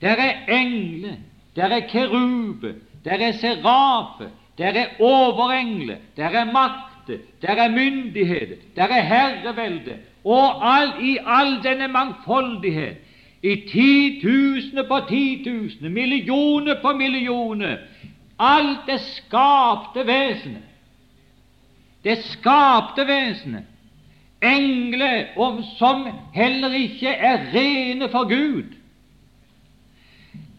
Der 0.02 0.16
er 0.16 0.62
engler, 0.62 1.16
der 1.56 1.66
er 1.66 1.80
kerube, 1.80 2.76
der 3.06 3.12
er 3.12 3.32
serafe, 3.32 4.30
der 4.58 4.68
er 4.68 4.86
overengle, 5.00 5.98
der 6.18 6.26
er 6.26 6.46
makter, 6.46 7.24
der 7.42 7.48
er 7.48 7.70
myndigheter, 7.70 8.56
der 8.76 8.84
er 8.84 9.02
herrevelde, 9.02 9.98
og 10.26 10.78
all, 10.80 10.92
i 11.02 11.18
all 11.26 11.64
denne 11.64 11.88
mangfoldighet, 11.88 12.98
i 13.44 13.56
titusener 13.56 14.84
på 14.88 15.00
titusener, 15.10 15.90
millioner 15.90 16.82
på 16.82 16.94
millioner, 16.94 17.78
alt 18.40 18.80
det 18.88 19.00
skapte 19.02 20.08
vesenet, 20.08 20.64
det 22.04 22.18
skapte 22.24 23.08
vesenet, 23.08 23.64
engler 24.44 25.26
som 25.78 26.08
heller 26.34 26.74
ikke 26.74 27.08
er 27.08 27.40
rene 27.54 28.10
for 28.10 28.24
Gud, 28.24 28.79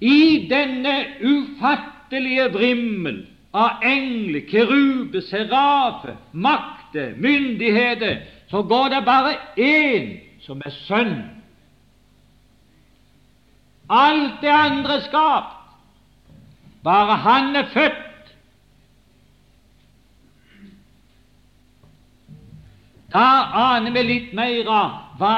i 0.01 0.47
denne 0.51 0.97
ufattelige 1.21 2.49
vrimmel 2.55 3.21
av 3.53 3.83
engler, 3.85 4.41
kerube, 4.49 5.23
serafer, 5.23 6.17
makter, 6.33 7.15
myndigheter, 7.17 8.23
så 8.51 8.63
går 8.63 8.89
det 8.95 9.05
bare 9.05 9.35
én 9.57 10.13
som 10.47 10.63
er 10.65 10.75
sønn. 10.87 11.17
Alt 13.91 14.39
det 14.43 14.53
andre 14.55 15.01
er 15.01 15.09
skapt. 15.09 15.57
Bare 16.85 17.17
han 17.25 17.57
er 17.57 17.67
født. 17.75 18.10
Da 23.13 23.51
aner 23.75 23.91
vi 23.91 24.03
litt 24.07 24.33
mer 24.33 24.69
av 24.71 24.91
hva, 25.19 25.37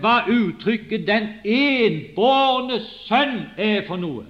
hva 0.00 0.16
uttrykket 0.30 1.06
'den 1.06 1.28
enbårne 1.44 2.80
sønn' 3.08 3.58
er 3.58 3.82
for 3.86 3.96
noe. 3.96 4.24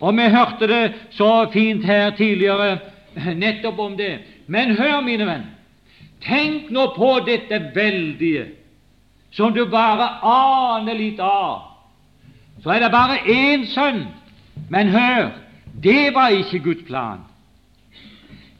Og 0.00 0.16
vi 0.16 0.28
hørte 0.28 0.66
det 0.66 0.94
så 1.10 1.46
fint 1.52 1.84
her 1.84 2.10
tidligere 2.10 2.78
nettopp 3.34 3.78
om 3.78 3.96
det. 3.96 4.18
Men 4.46 4.76
hør, 4.76 5.00
mine 5.00 5.26
venn, 5.26 5.46
tenk 6.20 6.70
nå 6.70 6.90
på 6.96 7.12
dette 7.26 7.60
veldige 7.74 8.46
som 9.32 9.54
du 9.54 9.64
bare 9.70 10.08
aner 10.26 10.94
litt 10.94 11.20
av. 11.20 11.72
Så 12.62 12.70
er 12.70 12.80
det 12.80 12.92
bare 12.92 13.18
én 13.24 13.66
sønn. 13.66 14.06
Men 14.70 14.88
hør, 14.88 15.30
det 15.82 16.14
var 16.14 16.34
ikke 16.34 16.58
Guds 16.64 16.86
plan. 16.86 17.24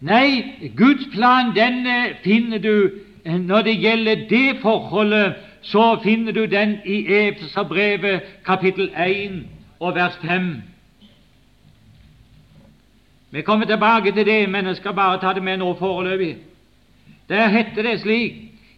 Nei, 0.01 0.45
Guds 0.77 1.07
plan 1.13 1.55
den 1.55 1.87
finner 2.25 2.59
du 2.59 2.91
når 3.25 3.63
det 3.63 3.81
gjelder 3.81 4.15
det 4.29 4.57
forholdet, 4.63 5.35
så 5.63 5.99
finner 6.03 6.33
du 6.33 6.45
den 6.47 6.79
i 6.85 7.07
Efeserbrevet 7.07 8.21
kapittel 8.45 8.91
1 8.97 9.47
og 9.81 9.95
vers 9.95 10.19
5. 10.23 10.63
Vi 13.31 13.43
kommer 13.43 13.67
tilbake 13.67 14.13
til 14.13 14.27
det, 14.27 14.51
men 14.51 14.67
jeg 14.67 14.77
skal 14.77 14.95
bare 14.95 15.21
ta 15.21 15.33
det 15.33 15.43
med 15.43 15.57
nå 15.57 15.75
foreløpig. 15.75 16.37
Der 17.29 17.49
heter 17.49 17.83
det 17.83 18.01
slik 18.01 18.35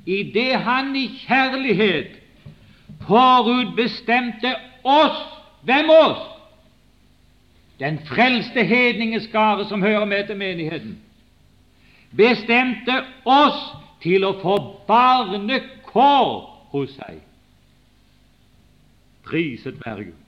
i 0.06 0.22
det 0.34 0.54
Han 0.54 0.96
i 0.96 1.10
kjærlighet 1.26 2.06
forutbestemte 3.06 4.54
oss 4.84 5.18
Hvem 5.62 5.90
oss? 5.90 6.18
Den 7.80 7.98
frelste 8.06 8.64
hedningeskare 8.64 9.68
som 9.68 9.82
hører 9.82 10.04
med 10.04 10.26
til 10.26 10.36
menigheten. 10.36 10.98
Bestemte 12.16 13.02
oss 13.28 13.58
til 14.02 14.24
å 14.24 14.36
få 14.40 14.56
barnekår 14.88 16.30
hos 16.72 16.94
seg. 16.96 17.20
Priset 19.28 19.76
være 19.84 20.08
Gud. 20.08 20.24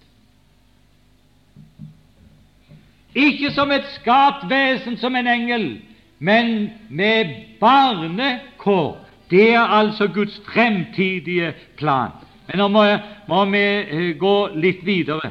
Ikke 3.14 3.50
som 3.54 3.72
et 3.74 3.86
skapt 3.96 4.44
vesen, 4.50 4.96
som 5.00 5.16
en 5.16 5.26
engel, 5.26 5.80
men 6.18 6.70
med 6.88 7.32
barnekår. 7.60 8.98
Det 9.30 9.52
er 9.54 9.72
altså 9.78 10.08
Guds 10.10 10.40
fremtidige 10.46 11.54
plan. 11.78 12.12
Men 12.46 12.58
nå 12.58 12.68
må, 12.68 12.84
må 13.30 13.44
vi 13.50 13.62
eh, 13.62 14.06
gå 14.18 14.34
litt 14.58 14.82
videre. 14.86 15.30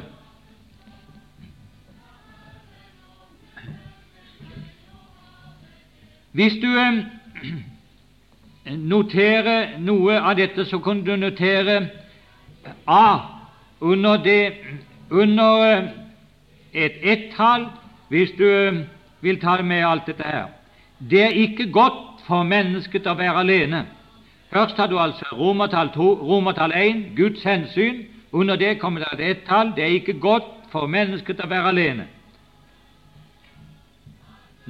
Hvis 6.32 6.52
du 6.62 6.68
eh, 6.78 7.04
noterer 8.76 9.78
noe 9.82 10.20
av 10.20 10.36
dette, 10.38 10.64
så 10.64 10.78
kan 10.78 11.02
du 11.02 11.16
notere 11.18 11.88
A 12.86 13.18
under, 13.80 14.16
det, 14.22 14.52
under 15.10 15.64
eh, 15.66 15.88
et 16.72 17.00
ett-tall, 17.02 17.66
hvis 18.08 18.30
du 18.38 18.46
eh, 18.46 18.82
vil 19.20 19.40
ta 19.40 19.56
med 19.62 19.82
alt 19.86 20.06
dette 20.06 20.22
her. 20.22 20.46
Det 21.10 21.24
er 21.24 21.34
ikke 21.34 21.70
godt 21.72 22.22
for 22.28 22.46
mennesket 22.46 23.08
å 23.10 23.16
være 23.18 23.42
alene. 23.42 23.84
Først 24.52 24.78
har 24.78 24.86
du 24.86 24.98
altså 24.98 25.26
romertall, 25.34 25.90
to, 25.94 26.12
romertall 26.14 26.72
1, 26.76 27.04
Guds 27.16 27.42
hensyn. 27.42 28.04
Under 28.32 28.56
det 28.56 28.78
kommer 28.78 29.02
det 29.02 29.18
et 29.18 29.36
ett-tall. 29.36 29.74
Det 29.74 29.84
er 29.84 29.98
ikke 29.98 30.20
godt 30.20 30.46
for 30.70 30.86
mennesket 30.86 31.42
å 31.42 31.50
være 31.50 31.74
alene. 31.74 32.06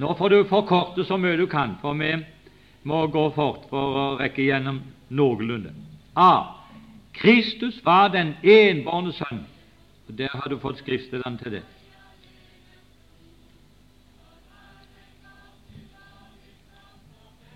Nå 0.00 0.14
får 0.14 0.30
du 0.30 0.44
forkorte 0.48 1.04
så 1.04 1.18
mye 1.20 1.36
du 1.36 1.44
kan, 1.46 1.74
for 1.82 1.92
vi 2.00 2.14
må 2.88 3.02
gå 3.12 3.26
fort 3.36 3.66
for 3.68 3.98
å 4.00 4.04
rekke 4.16 4.46
gjennom 4.46 4.78
noenlunde. 5.12 5.74
A. 6.16 6.56
Kristus 7.12 7.82
var 7.84 8.08
den 8.14 8.32
enbårne 8.40 9.12
sønn. 9.12 9.42
Og 10.08 10.16
Der 10.16 10.32
har 10.32 10.48
du 10.48 10.56
fått 10.58 10.80
skriftstedene 10.80 11.36
til 11.42 11.58
det. 11.58 11.62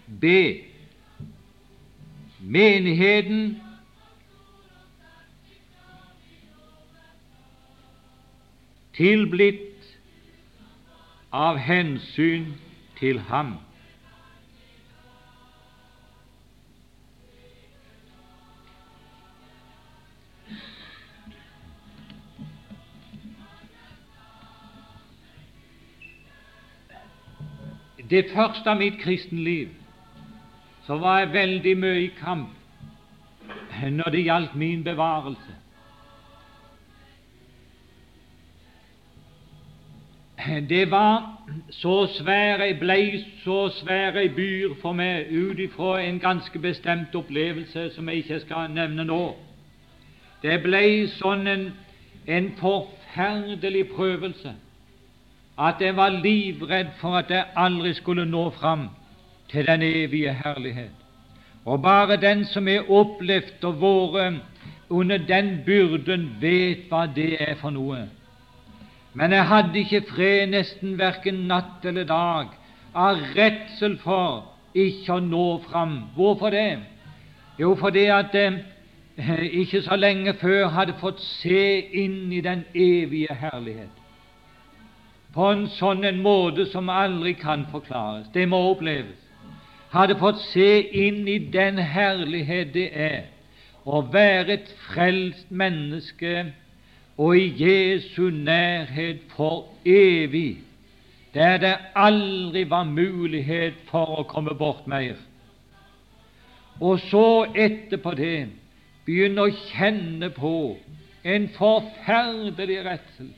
B. 0.06 0.36
Menigheten 2.44 3.54
tilblitt 8.94 9.73
av 11.34 11.56
hensyn 11.58 12.52
til 12.98 13.18
ham. 13.26 13.56
Det 28.10 28.28
første 28.30 28.70
av 28.70 28.78
mitt 28.78 29.00
kristenliv 29.02 29.72
så 30.86 31.00
var 31.02 31.24
jeg 31.24 31.32
veldig 31.34 31.74
mye 31.82 32.02
i 32.04 32.10
kamp 32.20 32.52
når 33.90 34.14
det 34.14 34.22
gjaldt 34.28 34.54
min 34.54 34.84
bevarelse. 34.86 35.53
Det 40.60 40.90
var 40.90 41.40
så 41.70 42.06
svære, 42.06 42.74
ble 42.80 43.24
så 43.44 43.68
svære 43.68 44.28
byer 44.36 44.74
for 44.82 44.92
meg 44.92 45.26
ut 45.32 45.58
ifra 45.58 45.96
en 46.02 46.20
ganske 46.20 46.58
bestemt 46.58 47.14
opplevelse 47.14 47.90
som 47.94 48.08
jeg 48.08 48.16
ikke 48.22 48.40
skal 48.40 48.70
nevne 48.70 49.04
nå. 49.08 49.22
Det 50.42 50.60
ble 50.62 51.08
sånn 51.16 51.46
en, 51.48 51.64
en 52.26 52.50
forferdelig 52.60 53.88
prøvelse 53.96 54.54
at 55.58 55.80
jeg 55.80 55.96
var 55.96 56.08
livredd 56.22 56.92
for 57.00 57.18
at 57.18 57.30
jeg 57.30 57.44
aldri 57.56 57.94
skulle 57.94 58.24
nå 58.26 58.50
fram 58.50 58.88
til 59.50 59.66
den 59.66 59.82
evige 59.82 60.32
herlighet. 60.44 60.90
Og 61.64 61.82
bare 61.82 62.16
den 62.16 62.44
som 62.44 62.68
er 62.68 62.90
opplevd 62.90 63.64
og 63.64 63.80
vært 63.80 64.42
under 64.90 65.18
den 65.18 65.62
byrden, 65.66 66.36
vet 66.40 66.90
hva 66.90 67.06
det 67.06 67.36
er 67.40 67.54
for 67.56 67.70
noe. 67.70 68.04
Men 69.14 69.32
jeg 69.32 69.46
hadde 69.46 69.78
ikke 69.78 70.02
fred 70.08 70.46
nesten 70.50 70.98
verken 70.98 71.44
natt 71.50 71.84
eller 71.86 72.06
dag 72.08 72.54
av 72.94 73.20
redsel 73.36 73.98
for 74.02 74.50
ikke 74.74 75.18
å 75.18 75.22
nå 75.22 75.48
fram. 75.68 75.98
Hvorfor 76.16 76.50
det? 76.50 76.80
Jo, 77.58 77.74
fordi 77.78 78.08
at 78.10 78.34
jeg 78.34 78.56
eh, 79.16 79.44
ikke 79.62 79.84
så 79.86 79.96
lenge 79.96 80.34
før 80.40 80.72
hadde 80.74 80.96
fått 80.98 81.22
se 81.22 81.66
inn 82.04 82.32
i 82.34 82.42
den 82.42 82.64
evige 82.74 83.34
herlighet 83.38 84.00
på 85.34 85.46
en 85.50 85.64
sånn 85.74 86.06
en 86.06 86.20
måte 86.22 86.66
som 86.70 86.90
aldri 86.90 87.34
kan 87.34 87.64
forklares. 87.72 88.28
Det 88.34 88.46
må 88.46 88.60
oppleves. 88.70 89.18
Hadde 89.90 90.16
fått 90.18 90.40
se 90.50 90.68
inn 91.06 91.24
i 91.30 91.38
den 91.54 91.78
herlighet 91.78 92.70
det 92.74 92.88
er 92.94 93.24
å 93.84 94.02
være 94.14 94.58
et 94.58 94.70
frelst 94.86 95.50
menneske 95.50 96.52
og 97.18 97.38
i 97.38 97.64
Jesu 97.64 98.30
nærhet 98.30 99.18
for 99.36 99.68
evig, 99.84 100.58
der 101.34 101.56
det 101.56 101.76
aldri 101.94 102.70
var 102.70 102.84
mulighet 102.84 103.74
for 103.90 104.18
å 104.18 104.22
komme 104.22 104.54
bort 104.58 104.86
mer. 104.86 105.14
Og 106.80 106.98
så 107.10 107.46
etterpå 107.54 108.14
det 108.18 108.48
begynne 109.06 109.46
å 109.46 109.54
kjenne 109.70 110.30
på 110.34 110.76
en 111.24 111.48
forferdelig 111.54 112.80
redsel 112.84 113.30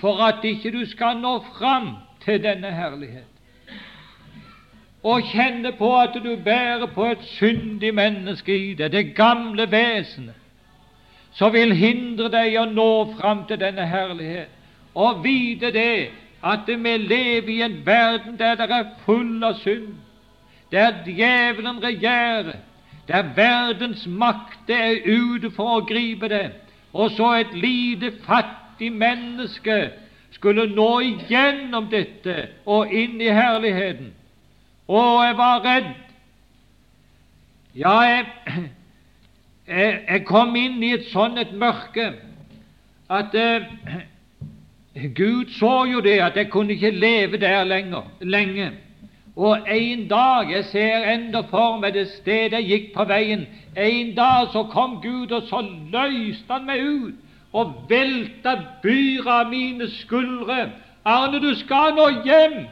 for 0.00 0.20
at 0.26 0.44
ikke 0.44 0.72
du 0.74 0.82
skal 0.90 1.20
nå 1.22 1.38
fram 1.54 1.94
til 2.24 2.42
denne 2.42 2.70
herlighet. 2.74 3.30
Og 5.04 5.26
kjenne 5.32 5.74
på 5.76 5.90
at 6.00 6.16
du 6.24 6.32
bærer 6.44 6.86
på 6.94 7.04
et 7.12 7.24
syndig 7.36 7.92
menneske 7.94 8.56
i 8.56 8.72
deg, 8.74 8.92
det 8.92 9.12
gamle 9.16 9.68
vesenet, 9.70 10.43
som 11.34 11.52
vil 11.52 11.74
hindre 11.74 12.30
deg 12.30 12.56
å 12.60 12.66
nå 12.70 12.90
fram 13.18 13.44
til 13.48 13.58
denne 13.60 13.86
herlighet. 13.90 14.50
Og 14.94 15.24
vite 15.24 15.72
det 15.74 16.10
at 16.44 16.68
vi 16.68 16.96
lever 17.00 17.50
i 17.50 17.62
en 17.66 17.80
verden 17.86 18.38
der 18.38 18.54
det 18.60 18.70
er 18.70 18.92
full 19.06 19.42
av 19.44 19.58
synd, 19.62 19.94
der 20.70 21.02
djevelen 21.06 21.80
regjerer, 21.82 22.60
der 23.08 23.32
verdens 23.36 24.06
makt 24.06 24.70
er 24.70 25.00
ute 25.04 25.50
for 25.56 25.78
å 25.78 25.86
gripe 25.88 26.28
det, 26.28 26.46
og 26.92 27.10
så 27.16 27.32
et 27.40 27.54
lite 27.58 28.12
fattig 28.26 28.92
menneske 28.92 29.78
skulle 30.34 30.68
nå 30.70 30.90
igjennom 31.00 31.88
dette 31.90 32.48
og 32.66 32.92
inn 32.92 33.20
i 33.22 33.32
herligheten. 33.32 34.12
Å, 34.86 35.02
jeg 35.24 35.36
var 35.38 35.62
redd. 35.64 35.92
Ja, 37.74 37.94
jeg, 38.06 38.26
jeg, 39.68 40.00
jeg 40.08 40.24
kom 40.26 40.56
inn 40.56 40.82
i 40.82 40.92
et 40.94 41.06
sånt 41.12 41.38
et 41.38 41.52
mørke 41.56 42.12
at 43.10 43.34
eh, 43.34 43.66
Gud 45.16 45.50
så 45.58 45.84
jo 45.90 46.00
det 46.00 46.18
at 46.22 46.36
jeg 46.36 46.50
kunne 46.50 46.72
ikke 46.72 46.90
leve 46.90 47.36
der 47.36 47.64
lenger, 47.64 48.02
lenge. 48.20 48.70
Og 49.36 49.58
en 49.70 50.08
dag 50.08 50.50
Jeg 50.50 50.64
ser 50.64 51.10
enda 51.10 51.40
for 51.50 51.80
meg 51.82 51.94
det 51.94 52.08
stedet 52.08 52.52
jeg 52.52 52.68
gikk 52.68 52.92
på 52.94 53.04
veien. 53.04 53.46
En 53.76 54.14
dag 54.14 54.52
så 54.52 54.62
kom 54.70 55.00
Gud, 55.02 55.30
og 55.30 55.42
så 55.48 55.60
løste 55.92 56.52
Han 56.52 56.66
meg 56.66 56.80
ut 56.80 57.14
og 57.54 57.74
velta 57.88 58.56
byra 58.82 59.48
mine 59.48 59.90
skuldre. 59.90 60.70
Arne, 61.04 61.40
du 61.40 61.54
skal 61.54 61.94
nå 61.94 62.08
hjem! 62.24 62.66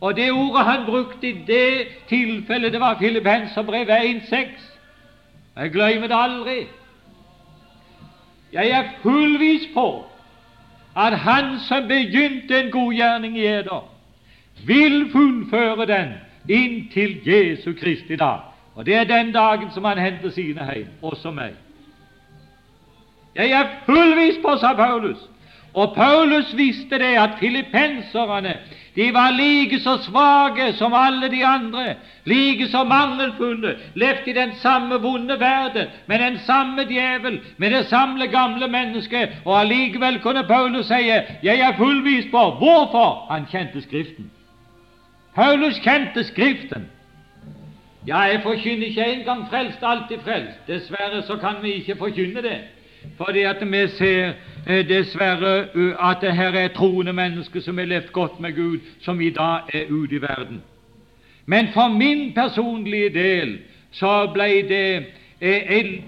Og 0.00 0.16
det 0.16 0.32
ordet 0.32 0.64
han 0.64 0.86
brukte 0.86 1.28
i 1.28 1.38
det 1.46 1.88
tilfellet, 2.08 2.72
det 2.72 2.80
var 2.80 2.98
Filippenserbrevet 2.98 3.90
1,6. 3.90 4.48
Jeg 5.56 5.70
glemmer 5.70 6.06
det 6.06 6.16
aldri. 6.16 6.66
Jeg 8.52 8.70
er 8.70 8.84
fullvis 9.02 9.68
på 9.74 10.06
at 10.96 11.18
Han 11.18 11.58
som 11.60 11.88
begynte 11.88 12.60
en 12.60 12.70
god 12.70 12.92
gjerning 12.92 13.38
i 13.38 13.46
eder, 13.46 13.94
vil 14.66 15.10
fullføre 15.12 15.86
den 15.86 16.08
inntil 16.48 17.20
Jesu 17.26 17.72
Kristi 17.80 18.16
dag. 18.16 18.40
Og 18.74 18.86
det 18.86 18.94
er 18.94 19.04
den 19.04 19.32
dagen 19.32 19.70
som 19.70 19.84
han 19.84 19.98
henter 19.98 20.30
sine 20.30 20.74
hjem, 20.74 20.86
også 21.02 21.30
meg. 21.30 21.54
Jeg 23.34 23.50
er 23.50 23.66
fullvis 23.86 24.38
på, 24.42 24.56
sa 24.56 24.72
Paulus. 24.74 25.18
Og 25.74 25.94
Paulus 25.94 26.56
visste 26.56 26.98
det 26.98 27.14
at 27.18 27.30
filippenserne 27.40 28.56
de 28.96 29.14
var 29.14 29.30
like 29.30 29.80
så 29.80 29.96
svake 29.96 30.72
som 30.72 30.94
alle 30.94 31.28
de 31.30 31.44
andre, 31.46 31.94
like 32.24 32.68
så 32.68 32.84
mangelfulle, 32.84 33.76
levde 33.94 34.30
i 34.30 34.32
den 34.32 34.54
samme 34.54 34.94
vonde 34.94 35.40
verden, 35.40 35.86
med 36.06 36.18
den 36.18 36.38
samme 36.38 36.84
djevel, 36.84 37.40
med 37.56 37.70
det 37.70 37.86
samme 37.86 38.26
gamle 38.26 38.68
mennesket, 38.68 39.28
og 39.44 39.60
allikevel 39.60 40.18
kunne 40.18 40.44
Paulus 40.44 40.86
si 40.86 40.94
'Jeg 41.42 41.60
er 41.60 41.76
fullvis 41.76 42.24
på'. 42.24 42.58
Hvorfor? 42.58 43.26
Han 43.30 43.46
kjente 43.50 43.82
Skriften. 43.82 44.30
Paulus 45.34 45.78
kjente 45.78 46.24
Skriften. 46.24 46.90
Ja, 48.06 48.18
jeg 48.18 48.40
forkynner 48.42 48.86
ikke 48.86 49.04
engang 49.04 49.48
frelst, 49.50 49.78
alltid 49.82 50.18
frelst. 50.24 50.66
Dessverre 50.66 51.22
så 51.22 51.36
kan 51.36 51.54
vi 51.62 51.72
ikke 51.72 51.96
forkynne 51.96 52.42
det 52.42 52.58
fordi 53.16 53.42
at 53.42 53.62
vi 53.62 53.88
ser 53.88 54.32
eh, 54.66 54.88
dessverre 54.88 55.68
at 56.00 56.16
det 56.20 56.32
her 56.36 56.52
er 56.54 56.68
troende 56.68 57.12
mennesker 57.12 57.60
som 57.60 57.78
har 57.78 57.84
levd 57.84 58.12
godt 58.12 58.40
med 58.40 58.56
Gud, 58.56 58.78
som 59.00 59.20
i 59.20 59.30
dag 59.30 59.60
er 59.74 59.90
ute 59.90 60.14
i 60.14 60.22
verden. 60.22 60.62
Men 61.46 61.68
for 61.74 61.88
min 61.88 62.32
personlige 62.34 63.10
del 63.14 63.58
så 63.90 64.26
ble 64.34 64.62
det 64.68 65.06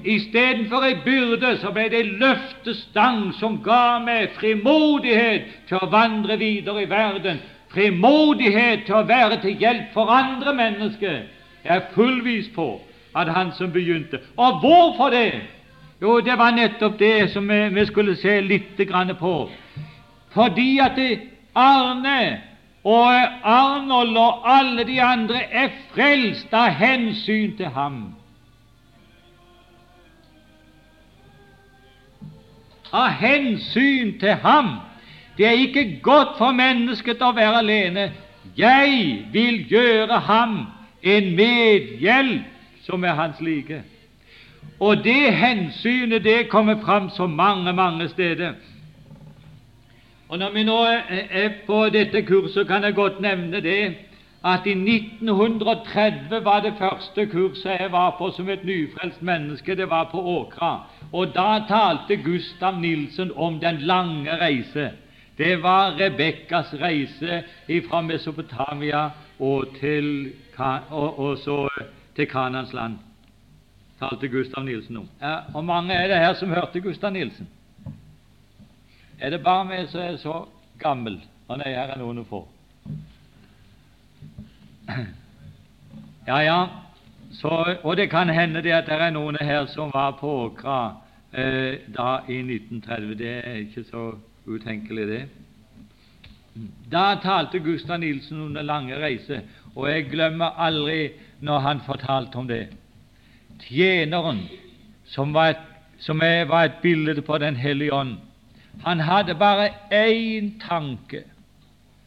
Istedenfor 0.05 0.83
ei 0.83 0.97
byrde 1.05 1.53
så 1.63 1.71
ble 1.71 1.85
det 1.93 2.01
ei 2.01 2.17
løftestang 2.19 3.29
som 3.39 3.61
ga 3.63 4.01
meg 4.03 4.33
frimodighet 4.35 5.47
til 5.69 5.79
å 5.79 5.91
vandre 5.93 6.35
videre 6.39 6.83
i 6.83 6.89
verden, 6.91 7.39
frimodighet 7.71 8.89
til 8.89 8.97
å 8.99 9.05
være 9.07 9.39
til 9.45 9.55
hjelp 9.63 9.93
for 9.95 10.11
andre 10.11 10.55
mennesker. 10.55 11.21
Jeg 11.63 11.77
er 11.77 11.93
fullvis 11.95 12.51
på 12.55 12.81
at 13.15 13.31
han 13.31 13.53
som 13.53 13.71
begynte 13.73 14.19
Og 14.37 14.61
hvorfor 14.61 15.11
det? 15.15 15.43
Jo, 16.03 16.21
det 16.21 16.39
var 16.39 16.51
nettopp 16.51 16.99
det 16.99 17.31
som 17.31 17.49
vi, 17.49 17.69
vi 17.69 17.87
skulle 17.87 18.17
se 18.17 18.41
litt 18.41 18.81
på. 19.19 19.51
Fordi 20.33 20.79
at 20.79 20.99
Arne 21.55 22.41
og 22.85 23.15
Arnold 23.45 24.17
og 24.17 24.49
alle 24.49 24.85
de 24.85 25.01
andre 25.03 25.43
er 25.53 25.69
frelst 25.93 26.55
av 26.55 26.71
hensyn 26.71 27.57
til 27.57 27.67
ham. 27.67 28.15
Av 32.93 33.11
hensyn 33.21 34.19
til 34.21 34.35
ham. 34.35 34.79
Det 35.37 35.47
er 35.47 35.61
ikke 35.69 36.01
godt 36.03 36.39
for 36.39 36.53
mennesket 36.53 37.23
å 37.23 37.33
være 37.37 37.61
alene. 37.61 38.11
Jeg 38.57 39.27
vil 39.33 39.67
gjøre 39.69 40.19
ham 40.27 40.67
en 41.03 41.31
medhjelp 41.37 42.49
som 42.85 43.05
er 43.05 43.15
hans 43.15 43.41
like. 43.41 43.83
Og 44.81 45.05
det 45.05 45.33
hensynet 45.37 46.25
det 46.25 46.49
kommer 46.49 46.81
fram 46.81 47.11
så 47.11 47.27
mange, 47.27 47.73
mange 47.73 48.09
steder. 48.09 48.53
Og 50.29 50.39
Når 50.39 50.51
vi 50.51 50.63
nå 50.65 50.79
er 51.31 51.51
på 51.67 51.89
dette 51.89 52.23
kurset, 52.23 52.67
kan 52.67 52.85
jeg 52.85 52.95
godt 52.95 53.21
nevne 53.21 53.61
det 53.61 53.95
at 54.45 54.67
i 54.67 54.71
1930 54.71 56.45
var 56.45 56.61
det 56.61 56.73
første 56.79 57.27
kurset 57.27 57.81
jeg 57.81 57.93
var 57.93 58.15
på 58.19 58.31
som 58.37 58.49
et 58.49 58.65
nyfrelst 58.65 59.23
menneske. 59.23 59.77
Det 59.77 59.91
var 59.91 60.09
på 60.13 60.19
Åkra. 60.19 60.87
Og 61.13 61.35
da 61.35 61.61
talte 61.69 62.17
Gustav 62.17 62.81
Nilsen 62.81 63.33
om 63.37 63.61
den 63.61 63.79
lange 63.79 64.37
reise. 64.41 64.91
Det 65.39 65.63
var 65.63 66.01
Rebekkas 66.01 66.75
reise 66.81 67.43
fra 67.89 68.01
Mesopotamia 68.01 69.11
og 69.39 69.65
til, 69.81 70.33
og, 70.91 71.19
og 71.19 71.71
til 72.17 72.27
Kanans 72.27 72.73
land. 72.73 73.10
Talte 74.01 74.29
Gustav 74.29 74.65
Nilsen 74.65 74.97
om. 75.03 75.09
Ja, 75.21 75.37
og 75.55 75.65
mange 75.65 75.95
er 75.95 76.09
det 76.09 76.19
her 76.19 76.35
som 76.35 76.53
hørte 76.53 76.81
Gustav 76.81 77.13
Nilsen? 77.13 77.49
Er 79.21 79.31
det 79.31 79.43
bare 79.45 79.65
meg 79.69 79.89
som 79.93 80.01
er 80.01 80.17
så 80.17 80.37
gammel? 80.81 81.21
Og 81.49 81.59
nei, 81.61 81.75
her 81.75 81.93
er 81.93 82.01
noen 82.01 82.23
å 82.23 82.29
få. 82.29 82.45
Ja, 86.27 86.39
ja, 86.45 86.59
så, 87.33 87.51
og 87.83 87.97
det 87.97 88.11
kan 88.11 88.29
hende 88.29 88.63
det 88.63 88.73
at 88.77 88.87
det 88.87 88.97
er 89.01 89.13
noen 89.15 89.39
her 89.41 89.67
som 89.73 89.91
var 89.95 90.17
på 90.21 90.31
Åkra 90.47 90.81
eh, 91.33 91.87
da 91.91 92.21
i 92.29 92.41
1930. 92.43 93.15
Det 93.19 93.33
er 93.39 93.61
ikke 93.65 93.85
så 93.89 94.05
utenkelig, 94.47 95.07
det. 95.09 95.23
Da 96.91 97.15
talte 97.23 97.61
Gustav 97.63 98.01
Nilsen 98.03 98.55
den 98.55 98.67
lange 98.67 98.99
reise, 98.99 99.43
og 99.75 99.89
jeg 99.91 100.09
glemmer 100.11 100.59
aldri 100.59 101.13
når 101.41 101.59
han 101.67 101.83
fortalte 101.87 102.39
om 102.39 102.49
det. 102.49 102.67
Tjeneren, 103.65 104.45
som 105.07 105.35
var 105.35 105.55
et, 105.55 105.67
som 105.99 106.21
var 106.21 106.65
et 106.65 106.81
bilde 106.83 107.23
på 107.23 107.39
Den 107.39 107.57
hellige 107.57 107.95
ånd, 107.95 108.17
han 108.85 109.01
hadde 109.01 109.35
bare 109.35 109.71
én 109.93 110.55
tanke 110.61 111.25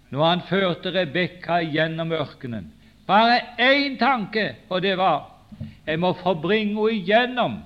når 0.09 0.25
han 0.25 0.41
førte 0.49 0.93
Rebekka 0.93 1.59
gjennom 1.73 2.11
ørkenen. 2.13 2.71
Bare 3.07 3.39
én 3.59 3.97
tanke, 3.99 4.55
og 4.69 4.81
det 4.81 4.97
var 4.97 5.33
jeg 5.85 5.99
må 5.99 6.13
forbringe 6.13 6.75
henne 6.75 6.91
igjennom, 6.91 7.57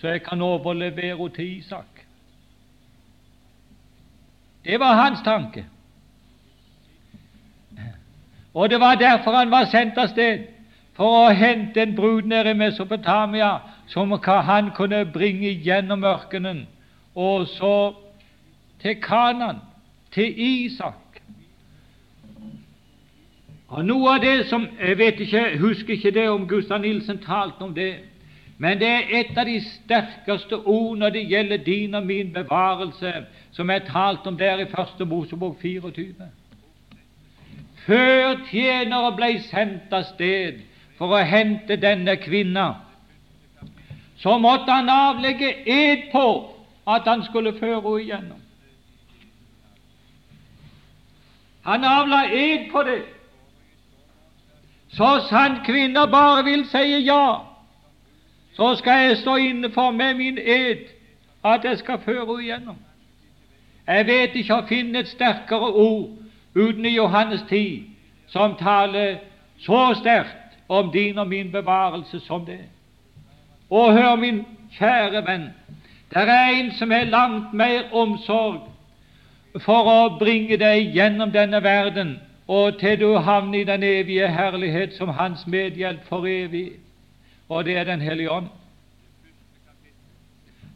så 0.00 0.08
jeg 0.08 0.22
kan 0.22 0.42
overlevere 0.42 1.16
henne 1.16 1.34
til 1.34 1.58
Isak. 1.58 2.04
Det 4.64 4.80
var 4.80 4.94
hans 4.94 5.22
tanke. 5.24 5.64
Og 8.54 8.70
det 8.70 8.80
var 8.80 8.94
derfor 8.94 9.36
han 9.36 9.50
var 9.50 9.64
sendt 9.64 9.98
av 9.98 10.08
sted, 10.08 10.46
for 10.94 11.26
å 11.26 11.34
hente 11.34 11.82
en 11.82 11.94
brud 11.96 12.28
nede 12.30 12.54
i 12.54 12.58
Mesopotamia 12.58 13.58
som 13.90 14.12
han 14.22 14.70
kunne 14.76 15.04
bringe 15.12 15.50
gjennom 15.50 16.04
ørkenen, 16.04 16.66
og 17.14 17.46
så 17.48 17.94
til 18.82 19.00
Kanan, 19.02 19.58
til 20.12 20.34
Isak. 20.36 20.94
Og 23.68 23.84
Noe 23.84 24.14
av 24.14 24.20
det 24.22 24.46
som 24.46 24.68
Jeg 24.78 24.98
vet 24.98 25.20
ikke, 25.20 25.38
jeg 25.38 25.58
husker 25.58 25.94
ikke 25.94 26.10
det 26.10 26.28
om 26.30 26.48
Gustav 26.48 26.80
Nilsen 26.80 27.18
talte 27.18 27.64
om 27.64 27.74
det, 27.74 27.94
men 28.58 28.78
det 28.78 28.88
er 28.88 29.08
et 29.10 29.38
av 29.38 29.46
de 29.46 29.58
sterkeste 29.60 30.56
ord 30.56 30.98
når 30.98 31.10
det 31.10 31.24
gjelder 31.28 31.56
din 31.56 31.94
og 31.94 32.06
min 32.06 32.32
bevarelse, 32.32 33.12
som 33.52 33.70
er 33.70 33.82
talt 33.88 34.26
om 34.26 34.36
der 34.38 34.62
i 34.62 34.70
Første 34.70 35.04
Mosebok 35.04 35.58
24. 35.62 36.28
Før 37.86 38.36
tjenere 38.50 39.10
ble 39.16 39.32
sendt 39.50 39.92
av 39.92 40.06
sted 40.14 40.62
for 41.04 41.20
å 41.20 41.28
hente 41.28 41.76
denne 41.76 42.16
kvinna, 42.16 42.74
så 44.16 44.38
måtte 44.38 44.72
han 44.72 44.88
avlegge 44.88 45.50
ed 45.66 46.08
på 46.12 46.26
at 46.88 47.08
han 47.08 47.24
skulle 47.24 47.52
føre 47.58 47.80
henne 47.80 48.00
igjennom. 48.02 48.40
Han 51.64 51.84
avla 51.84 52.24
ed 52.28 52.70
på 52.72 52.82
det. 52.82 53.02
Så 54.92 55.26
sant 55.28 55.64
kvinner 55.66 56.06
bare 56.06 56.44
vil 56.44 56.66
si 56.68 57.06
ja, 57.06 57.40
så 58.56 58.74
skal 58.78 59.08
jeg 59.08 59.16
stå 59.18 59.36
inne 59.36 59.70
for 59.72 59.90
med 59.90 60.14
min 60.14 60.38
ed 60.38 60.86
at 61.44 61.64
jeg 61.64 61.78
skal 61.78 61.98
føre 62.04 62.26
henne 62.26 62.42
igjennom. 62.42 62.76
Jeg 63.86 64.06
vet 64.06 64.36
ikke 64.40 64.60
å 64.60 64.68
finne 64.68 65.02
et 65.04 65.08
sterkere 65.08 65.72
ord 65.72 66.14
uten 66.54 66.86
i 66.86 66.94
Johannes 66.94 67.42
10 67.48 67.82
som 68.32 68.56
taler 68.56 69.18
så 69.60 69.94
sterkt 69.98 70.43
om 70.68 70.92
din 70.92 71.18
og 71.18 71.28
min 71.28 71.52
bevarelse 71.52 72.20
som 72.20 72.44
det. 72.46 72.60
Og 73.70 73.92
hør, 73.92 74.16
min 74.16 74.44
kjære 74.78 75.24
venn, 75.26 75.48
det 76.14 76.28
er 76.28 76.48
en 76.48 76.72
som 76.78 76.90
har 76.90 77.04
langt 77.04 77.52
mer 77.54 77.90
omsorg 77.92 78.60
for 79.64 79.88
å 79.90 80.18
bringe 80.18 80.56
deg 80.58 80.94
gjennom 80.94 81.32
denne 81.34 81.62
verden 81.62 82.16
og 82.48 82.78
til 82.78 83.00
du 83.00 83.16
havner 83.18 83.60
i 83.60 83.64
den 83.64 83.82
evige 83.82 84.28
herlighet 84.28 84.92
som 84.94 85.08
Hans 85.08 85.46
medhjelp 85.46 86.04
for 86.08 86.26
evig, 86.26 86.72
og 87.48 87.64
det 87.64 87.76
er 87.76 87.84
Den 87.84 88.00
hellige 88.00 88.30
ånd. 88.30 88.48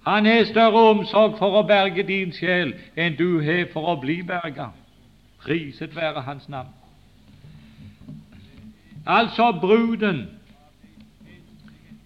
Han 0.06 0.26
har 0.26 0.44
større 0.44 0.90
omsorg 0.90 1.38
for 1.38 1.58
å 1.58 1.66
berge 1.68 2.02
din 2.02 2.32
sjel 2.32 2.72
enn 2.96 3.16
du 3.18 3.40
har 3.44 3.66
for 3.72 3.92
å 3.92 4.00
bli 4.00 4.22
berga. 4.22 4.70
Priset 5.44 5.96
være 5.96 6.20
Hans 6.24 6.48
navn. 6.48 6.77
Altså 9.08 9.52
bruden 9.60 10.26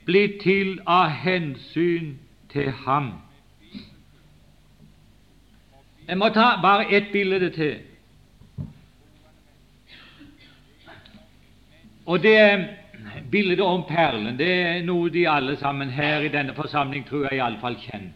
blir 0.07 0.39
til 0.43 0.77
av 0.87 1.09
hensyn 1.09 2.15
til 2.53 2.71
ham. 2.85 3.13
Jeg 6.09 6.19
må 6.19 6.29
ta 6.29 6.61
bare 6.63 6.87
ett 6.95 7.11
bilde 7.13 7.51
til. 7.51 7.77
Og 12.07 12.23
det 12.23 12.69
bildet 13.31 13.61
om 13.61 13.85
perlen 13.89 14.39
det 14.39 14.51
er 14.53 14.83
noe 14.87 15.11
de 15.11 15.27
alle 15.29 15.57
sammen 15.57 15.91
her 15.91 16.21
i 16.21 16.31
denne 16.33 16.55
forsamling 16.55 17.07
tror 17.09 17.29
jeg 17.29 17.39
iallfall 17.39 17.79
kjenner 17.83 18.11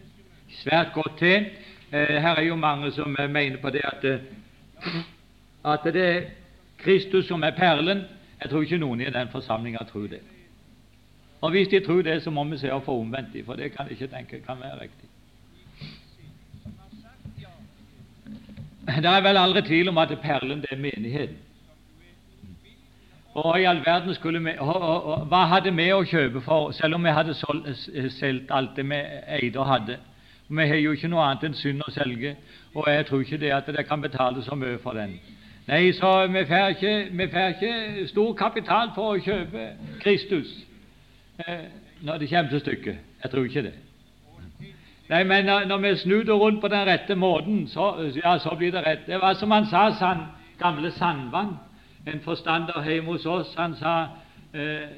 svært 0.62 0.92
godt 0.94 1.18
til. 1.18 1.46
Eh, 1.92 2.16
her 2.22 2.36
er 2.36 2.42
jo 2.42 2.56
mange 2.56 2.90
som 2.92 3.16
mener 3.18 3.56
på 3.62 3.70
det 3.70 3.82
at, 3.84 4.04
eh, 4.04 5.00
at 5.64 5.84
det 5.84 6.04
er 6.04 6.20
Kristus 6.78 7.26
som 7.26 7.42
er 7.42 7.50
perlen. 7.50 8.04
Jeg 8.40 8.50
tror 8.50 8.62
ikke 8.62 8.78
noen 8.78 9.00
i 9.00 9.10
den 9.10 9.28
forsamlinga 9.32 9.84
tror 9.90 10.06
det. 10.12 10.20
Og 11.40 11.50
Hvis 11.50 11.68
de 11.68 11.80
tror 11.80 12.02
det, 12.02 12.22
så 12.22 12.30
må 12.30 12.44
vi 12.44 12.58
se 12.58 12.72
å 12.72 12.80
få 12.80 12.98
omvendt 13.00 13.32
dem, 13.32 13.44
for 13.44 13.54
det 13.54 13.72
kan 13.72 13.88
jeg 13.88 14.00
ikke 14.00 14.14
tenke 14.16 14.40
kan 14.46 14.60
være 14.60 14.80
riktig. 14.80 15.08
Det 18.86 19.10
er 19.10 19.20
vel 19.22 19.36
aldri 19.36 19.62
tvil 19.62 19.88
om 19.88 19.98
at 19.98 20.14
perlen 20.22 20.60
det 20.62 20.72
er 20.72 20.80
menigheten. 20.80 21.36
Og 23.36 23.60
i 23.60 23.64
all 23.68 23.82
verden 23.86 24.14
skulle 24.14 24.40
vi, 24.40 24.58
og, 24.58 24.76
og, 24.76 25.04
og, 25.04 25.24
Hva 25.28 25.42
hadde 25.50 25.72
vi 25.76 25.90
å 25.92 26.04
kjøpe 26.08 26.40
for, 26.40 26.70
selv 26.72 26.96
om 26.96 27.04
vi 27.04 27.12
hadde 27.12 27.34
solgt 27.36 28.52
alt 28.54 28.76
det 28.76 28.86
vi 28.88 29.00
eide 29.38 29.60
og 29.60 29.68
hadde? 29.68 29.98
Vi 30.48 30.68
har 30.70 30.80
jo 30.80 30.94
ikke 30.96 31.10
noe 31.12 31.24
annet 31.26 31.44
enn 31.44 31.58
synd 31.58 31.84
å 31.84 31.90
selge, 31.92 32.36
og 32.72 32.88
jeg 32.88 33.06
tror 33.08 33.24
ikke 33.24 33.40
det 33.42 33.50
at 33.52 33.68
det 33.76 33.84
kan 33.88 34.00
betale 34.00 34.42
så 34.46 34.56
mye 34.56 34.78
for 34.80 34.96
den. 34.96 35.18
Nei, 35.66 35.92
så 35.92 36.26
vi 36.26 36.44
får 36.46 36.66
ikke, 36.66 37.10
ikke 37.48 38.08
stor 38.08 38.34
kapital 38.38 38.92
for 38.94 39.16
å 39.16 39.18
kjøpe 39.18 39.64
Kristus 39.98 40.52
eh, 41.42 41.66
når 42.06 42.22
det 42.22 42.28
kommer 42.30 42.52
til 42.52 42.62
stykket. 42.62 43.00
Jeg 43.22 43.32
tror 43.32 43.48
ikke 43.48 43.64
det. 43.66 43.72
Nei, 45.08 45.24
men 45.26 45.50
når 45.68 45.82
vi 45.82 45.96
snur 45.96 46.22
det 46.22 46.38
rundt 46.38 46.60
på 46.60 46.70
den 46.70 46.86
rette 46.86 47.14
måten, 47.14 47.66
så, 47.68 48.12
ja, 48.14 48.38
så 48.38 48.54
blir 48.58 48.72
det 48.72 48.86
rett. 48.86 49.06
Det 49.06 49.20
var 49.20 49.34
som 49.34 49.50
han 49.50 49.66
sa, 49.66 49.90
sand, 49.98 50.22
gamle 50.58 50.90
Sandvann, 50.90 51.56
en 52.06 52.22
forstander 52.22 52.86
hjemme 52.86 53.12
hos 53.12 53.26
oss. 53.26 53.54
Han 53.58 53.74
sa 53.74 53.98
eh, 54.54 54.88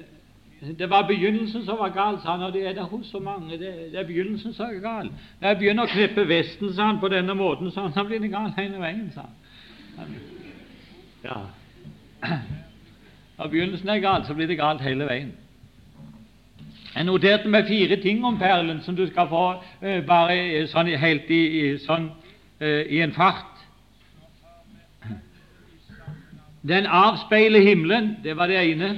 Det 0.79 0.91
var 0.91 1.07
begynnelsen 1.09 1.65
som 1.65 1.79
var 1.79 1.97
gal, 1.97 2.21
sa 2.21 2.35
han, 2.37 2.43
og 2.43 2.53
det 2.53 2.67
er 2.67 2.73
det 2.75 2.85
hos 2.91 3.07
så 3.07 3.19
mange. 3.19 3.59
Det, 3.59 3.75
det 3.93 4.01
er 4.01 4.07
begynnelsen 4.07 4.53
som 4.53 4.67
er 4.67 4.81
gal. 4.85 5.13
Når 5.41 5.49
jeg 5.49 5.59
begynner 5.59 5.89
å 5.89 5.93
klippe 5.93 6.29
vesten, 6.29 6.75
sa 6.75 6.91
han, 6.93 7.01
på 7.01 7.09
denne 7.09 7.35
måten, 7.35 7.71
sa 7.71 7.87
han, 7.87 7.95
da 7.95 8.05
blir 8.05 8.21
det 8.21 8.33
gal 8.37 8.53
hele 8.57 8.81
veien, 8.83 9.07
sa 9.15 9.31
han. 9.31 10.19
Ja. 11.29 11.35
Når 13.39 13.49
begynnelsen 13.49 13.89
er 13.89 13.99
gal, 13.99 14.25
så 14.27 14.35
blir 14.35 14.47
det 14.47 14.57
galt 14.57 14.81
hele 14.83 15.07
veien. 15.07 15.33
Jeg 16.95 17.05
noterte 17.05 17.49
meg 17.49 17.69
fire 17.69 17.97
ting 18.03 18.25
om 18.25 18.39
perlen 18.39 18.81
som 18.83 18.97
du 18.97 19.05
skal 19.07 19.29
få 19.29 19.45
uh, 19.61 19.99
bare 20.07 20.65
sånn, 20.73 20.89
helt 20.99 21.29
i, 21.31 21.43
i, 21.61 21.63
sånn, 21.85 22.09
uh, 22.63 22.83
i 22.89 23.03
en 23.05 23.13
fart. 23.13 23.55
Den 26.69 26.89
avspeiler 26.91 27.63
himmelen, 27.63 28.17
det 28.25 28.35
var 28.37 28.51
det 28.51 28.59
ene. 28.65 28.91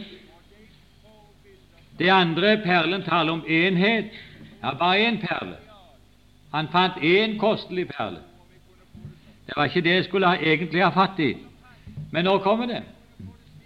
Det 1.98 2.08
andre 2.08 2.56
perlen 2.64 3.04
taler 3.04 3.32
om 3.32 3.44
enhet. 3.44 4.16
Ja, 4.62 4.72
bare 4.78 5.04
én 5.10 5.20
perle. 5.20 5.58
Han 6.54 6.68
fant 6.72 6.96
én 7.04 7.36
kostelig 7.38 7.88
perle. 7.92 8.22
Det 9.46 9.56
var 9.56 9.68
ikke 9.68 9.84
det 9.84 9.94
jeg 9.98 10.04
skulle 10.08 10.32
egentlig 10.38 10.84
ha 10.84 10.90
fatt 10.94 11.20
i. 11.20 11.34
Men 12.10 12.24
nå 12.24 12.38
kommer 12.38 12.66
det. 12.66 12.82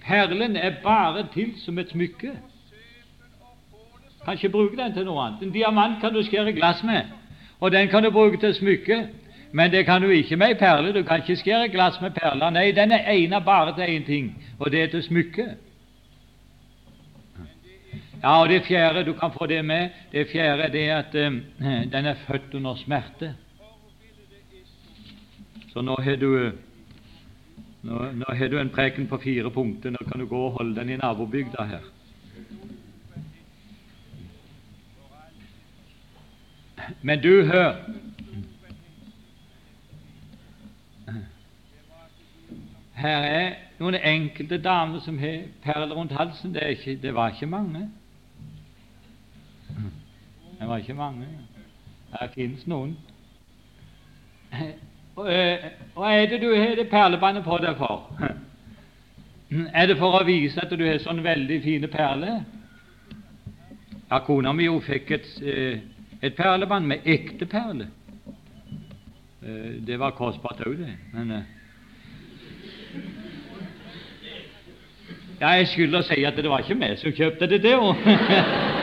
Perlen 0.05 0.57
er 0.57 0.81
bare 0.83 1.27
til 1.35 1.55
som 1.65 1.79
et 1.79 1.91
smykke. 1.91 2.33
Kan 4.25 4.33
ikke 4.33 4.49
bruke 4.49 4.77
den 4.77 4.93
til 4.93 5.05
noe 5.05 5.27
annet. 5.27 5.43
En 5.43 5.53
diamant 5.53 6.01
kan 6.01 6.13
du 6.13 6.23
skjære 6.25 6.53
glass 6.57 6.83
med, 6.85 7.13
og 7.61 7.73
den 7.73 7.89
kan 7.89 8.05
du 8.05 8.11
bruke 8.11 8.41
til 8.41 8.55
smykke. 8.55 9.07
Men 9.53 9.71
det 9.71 9.85
kan 9.87 10.03
du 10.03 10.09
ikke 10.09 10.37
med 10.37 10.49
ei 10.49 10.55
perle. 10.59 10.93
Du 10.93 11.03
kan 11.07 11.23
ikke 11.23 11.37
skjære 11.37 11.69
glass 11.69 12.01
med 12.01 12.11
perler. 12.11 12.51
Nei, 12.51 12.73
den 12.73 12.93
er 12.93 13.07
egnet 13.07 13.45
bare 13.45 13.75
til 13.77 13.97
én 13.97 14.07
ting, 14.07 14.33
og 14.59 14.71
det 14.73 14.83
er 14.83 14.87
til 14.87 15.03
smykke. 15.03 15.47
Ja, 18.25 18.41
og 18.41 18.49
Det 18.49 18.63
fjerde 18.65 19.05
du 19.05 19.13
kan 19.13 19.31
få 19.39 19.47
det 19.47 19.65
med, 19.65 19.89
det 20.13 20.27
fjerde 20.33 20.79
er 20.79 20.97
at 20.97 21.27
um, 21.27 21.43
den 21.93 22.07
er 22.07 22.15
født 22.27 22.55
under 22.55 22.75
smerte. 22.75 23.35
Så 25.73 25.81
nå 25.81 25.97
har 26.03 26.17
du 26.17 26.51
nå, 27.85 28.01
nå 28.21 28.37
har 28.37 28.49
du 28.49 28.59
en 28.61 28.73
preken 28.73 29.07
på 29.07 29.19
fire 29.23 29.51
punkter. 29.51 29.93
Nå 29.93 30.07
kan 30.09 30.21
du 30.21 30.27
gå 30.27 30.41
og 30.47 30.57
holde 30.59 30.81
den 30.81 30.95
i 30.95 30.97
nabobygda 30.97 31.69
her. 31.69 31.85
Men 37.03 37.23
du, 37.23 37.45
hør 37.45 37.77
Her 42.95 43.25
er 43.29 43.55
noen 43.79 43.97
enkelte 43.99 44.57
damer 44.63 45.01
som 45.05 45.19
har 45.19 45.43
perler 45.65 45.93
rundt 45.97 46.13
halsen. 46.17 46.55
Det, 46.55 46.63
ikke, 46.77 46.95
det 47.03 47.15
var 47.15 47.35
ikke 47.35 47.47
mange. 47.47 47.89
Det 50.61 50.69
var 50.69 50.77
ikke 50.81 50.95
mange. 50.95 51.27
Her 52.15 52.31
finnes 52.33 52.67
noen. 52.71 52.95
Eh, 55.19 55.59
er 55.97 56.27
det 56.27 56.41
du 56.43 56.49
har 56.55 56.75
det 56.77 56.89
perlebåndet 56.91 57.45
på 57.45 57.59
deg 57.63 57.77
for? 57.79 58.09
Er 59.55 59.87
det 59.87 59.95
for 60.01 60.17
å 60.19 60.25
vise 60.27 60.59
at 60.59 60.73
du 60.75 60.83
har 60.83 60.97
sånne 60.99 61.23
veldig 61.23 61.61
fine 61.63 61.87
perler? 61.87 62.41
Ja, 64.09 64.19
kona 64.27 64.51
mi 64.53 64.67
jo 64.67 64.81
fikk 64.83 65.13
et, 65.15 65.29
eh, 65.47 65.79
et 66.21 66.35
perlebånd 66.35 66.89
med 66.91 67.07
ekte 67.07 67.47
perler. 67.47 67.93
Eh, 69.45 69.77
det 69.87 70.01
var 70.01 70.17
kostbart 70.19 70.65
òg, 70.67 70.79
det. 70.81 70.97
Men 71.13 71.45
Ja, 75.41 75.55
jeg 75.59 75.69
skylder 75.69 76.01
å 76.01 76.07
si 76.09 76.25
at 76.25 76.37
det 76.37 76.51
var 76.51 76.63
ikke 76.63 76.79
meg 76.79 76.99
som 76.99 77.13
kjøpte 77.15 77.47
det, 77.47 77.63
det 77.63 77.77
òg. 77.79 77.95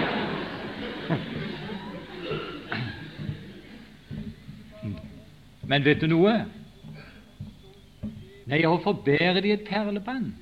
Men 5.71 5.85
vet 5.87 6.01
du 6.03 6.09
noe? 6.11 6.33
Nei, 8.51 8.59
hvorfor 8.65 8.97
bærer 9.05 9.39
de 9.39 9.53
et 9.53 9.63
perlebånd? 9.69 10.33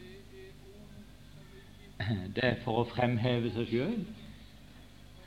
Det 2.34 2.46
er 2.48 2.58
for 2.64 2.82
å 2.82 2.88
fremheve 2.90 3.52
seg 3.54 3.70
sjøl. 3.70 4.00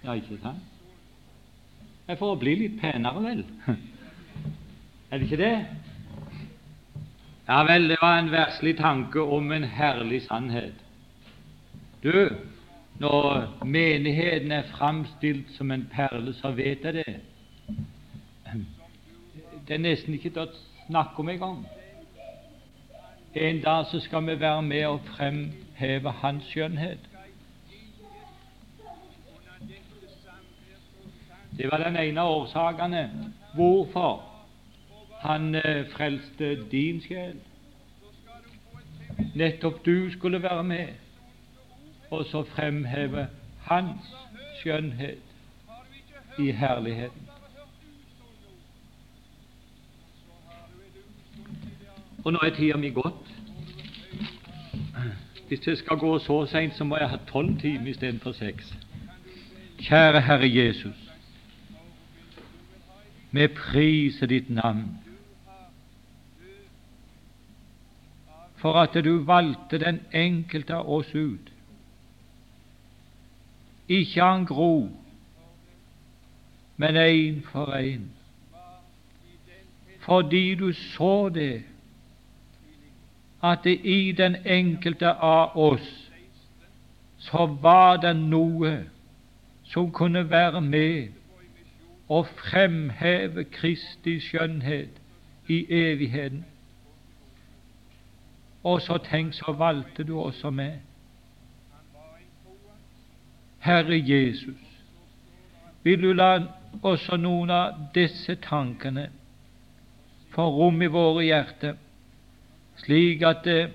Ja, 0.03 0.17
ikke 0.19 0.41
sant? 0.43 0.65
Det 2.03 2.17
er 2.17 2.19
for 2.19 2.35
å 2.35 2.41
bli 2.41 2.57
litt 2.65 2.81
penere, 2.81 3.23
vel? 3.23 3.45
Er 5.13 5.21
det 5.21 5.29
ikke 5.29 5.39
det? 5.39 5.55
Ja 7.47 7.61
vel, 7.69 7.87
det 7.93 8.01
var 8.03 8.19
en 8.19 8.33
verslig 8.33 8.75
tanke 8.81 9.23
om 9.23 9.53
en 9.55 9.69
herlig 9.77 10.25
sannhet. 10.27 10.83
Du, 12.03 12.15
når 12.99 13.53
menigheten 13.63 14.51
er 14.57 14.71
framstilt 14.75 15.53
som 15.55 15.71
en 15.71 15.87
perle, 15.95 16.35
så 16.41 16.51
vet 16.59 16.89
jeg 16.89 17.05
det 17.05 17.21
det 19.73 19.79
er 19.79 19.89
nesten 19.89 20.13
ikke 20.13 20.29
til 20.31 20.43
å 20.43 20.51
snakke 20.87 21.23
om 21.23 21.29
engang. 21.33 21.61
En 23.33 23.61
dag 23.65 23.87
så 23.89 24.01
skal 24.05 24.27
vi 24.27 24.35
være 24.41 24.63
med 24.63 24.83
og 24.85 25.07
fremheve 25.07 26.13
Hans 26.21 26.51
skjønnhet. 26.53 27.07
Det 31.57 31.71
var 31.71 31.87
den 31.87 31.97
ene 31.97 32.21
av 32.21 32.35
årsakene 32.35 33.07
hvorfor 33.55 34.21
han 35.25 35.55
eh, 35.55 35.89
frelste 35.97 36.53
din 36.69 37.01
sjel. 37.01 37.41
Nettopp 39.35 39.81
du 39.87 40.11
skulle 40.13 40.43
være 40.43 40.69
med 40.69 40.89
og 42.11 42.27
så 42.29 42.45
fremheve 42.53 43.29
Hans 43.73 44.17
skjønnhet 44.61 46.39
i 46.39 46.53
herligheten. 46.53 47.32
Og 52.25 52.33
nå 52.33 52.39
er 52.43 52.55
tida 52.55 52.79
mi 52.79 52.91
gått. 52.95 53.31
Hvis 55.49 55.61
det 55.61 55.79
skal 55.79 55.99
gå 55.99 56.19
så 56.19 56.47
seint, 56.47 56.77
så 56.77 56.85
må 56.85 56.97
jeg 56.97 57.11
ha 57.11 57.19
tolv 57.29 57.59
timer 57.61 57.91
istedenfor 57.91 58.33
seks. 58.33 58.71
Kjære 59.83 60.21
Herre 60.23 60.49
Jesus, 60.49 60.99
vi 63.33 63.49
priser 63.49 64.31
ditt 64.31 64.51
navn 64.51 64.85
for 68.63 68.79
at 68.79 68.95
du 69.05 69.25
valgte 69.27 69.81
den 69.83 69.99
enkelte 70.15 70.77
av 70.79 70.89
oss 70.89 71.11
ut. 71.15 71.51
Ikke 73.89 74.23
han 74.23 74.47
gro, 74.47 74.89
men 76.77 76.97
én 76.97 77.43
for 77.51 77.75
én. 77.75 78.07
Fordi 80.07 80.55
du 80.55 80.73
så 80.73 81.29
det 81.29 81.65
at 83.43 83.65
det 83.65 83.81
i 83.85 84.13
den 84.13 84.37
enkelte 84.47 85.13
av 85.13 85.59
oss 85.59 86.11
så 87.19 87.47
var 87.47 87.97
det 88.03 88.17
noe 88.17 88.73
som 89.65 89.91
kunne 89.93 90.31
være 90.31 90.61
med 90.61 91.09
og 92.09 92.27
fremheve 92.27 93.45
Kristi 93.45 94.19
skjønnhet 94.21 94.99
i 95.49 95.67
evigheten. 95.71 96.45
Og 98.65 98.83
så 98.83 98.99
tenk, 98.99 99.35
så 99.35 99.53
valgte 99.53 100.05
du 100.05 100.19
også 100.21 100.51
med. 100.51 100.79
Herre 103.59 103.99
Jesus, 104.07 104.61
vil 105.83 106.03
du 106.03 106.13
la 106.13 106.39
også 106.83 107.17
noen 107.17 107.51
av 107.51 107.81
disse 107.95 108.35
tankene 108.43 109.09
få 110.35 110.47
rom 110.51 110.83
i 110.83 110.91
våre 110.91 111.25
hjerter? 111.25 111.79
Slik 112.77 113.23
at 113.23 113.45
det, 113.45 113.71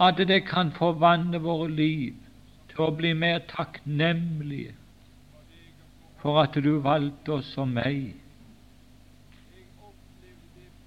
at 0.00 0.18
det 0.18 0.44
kan 0.46 0.72
forvandle 0.72 1.38
våre 1.42 1.70
liv 1.70 2.14
til 2.70 2.84
å 2.86 2.94
bli 2.94 3.12
mer 3.18 3.40
takknemlige 3.50 4.74
for 6.22 6.40
at 6.42 6.54
du 6.54 6.78
valgte 6.82 7.38
oss 7.38 7.50
som 7.54 7.70
meg, 7.74 8.14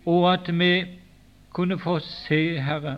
og 0.06 0.26
at 0.34 0.50
vi 0.60 0.72
kunne 1.54 1.78
få 1.80 2.00
se, 2.00 2.60
Herre, 2.60 2.98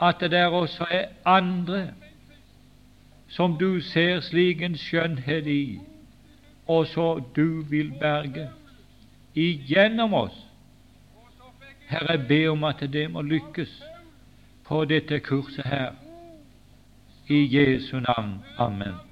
at 0.00 0.20
det 0.20 0.30
der 0.30 0.54
også 0.54 0.86
er 0.90 1.08
andre 1.26 1.88
som 3.28 3.58
du 3.58 3.80
ser 3.80 4.20
slik 4.20 4.62
en 4.62 4.76
skjønnhet 4.78 5.46
i, 5.46 5.78
og 6.66 6.86
så 6.86 7.08
du 7.36 7.62
vil 7.70 7.90
berge 8.00 8.48
igjennom 9.34 10.14
oss 10.14 10.47
Herre, 11.88 12.10
jeg 12.12 12.28
ber 12.28 12.50
om 12.50 12.64
at 12.64 12.84
det 12.92 13.10
må 13.10 13.22
lykkes 13.22 13.82
på 14.68 14.84
dette 14.84 15.20
kurset 15.20 15.64
her. 15.64 15.92
I 17.28 17.38
Jesu 17.56 18.00
navn. 18.00 18.44
Amen. 18.58 19.07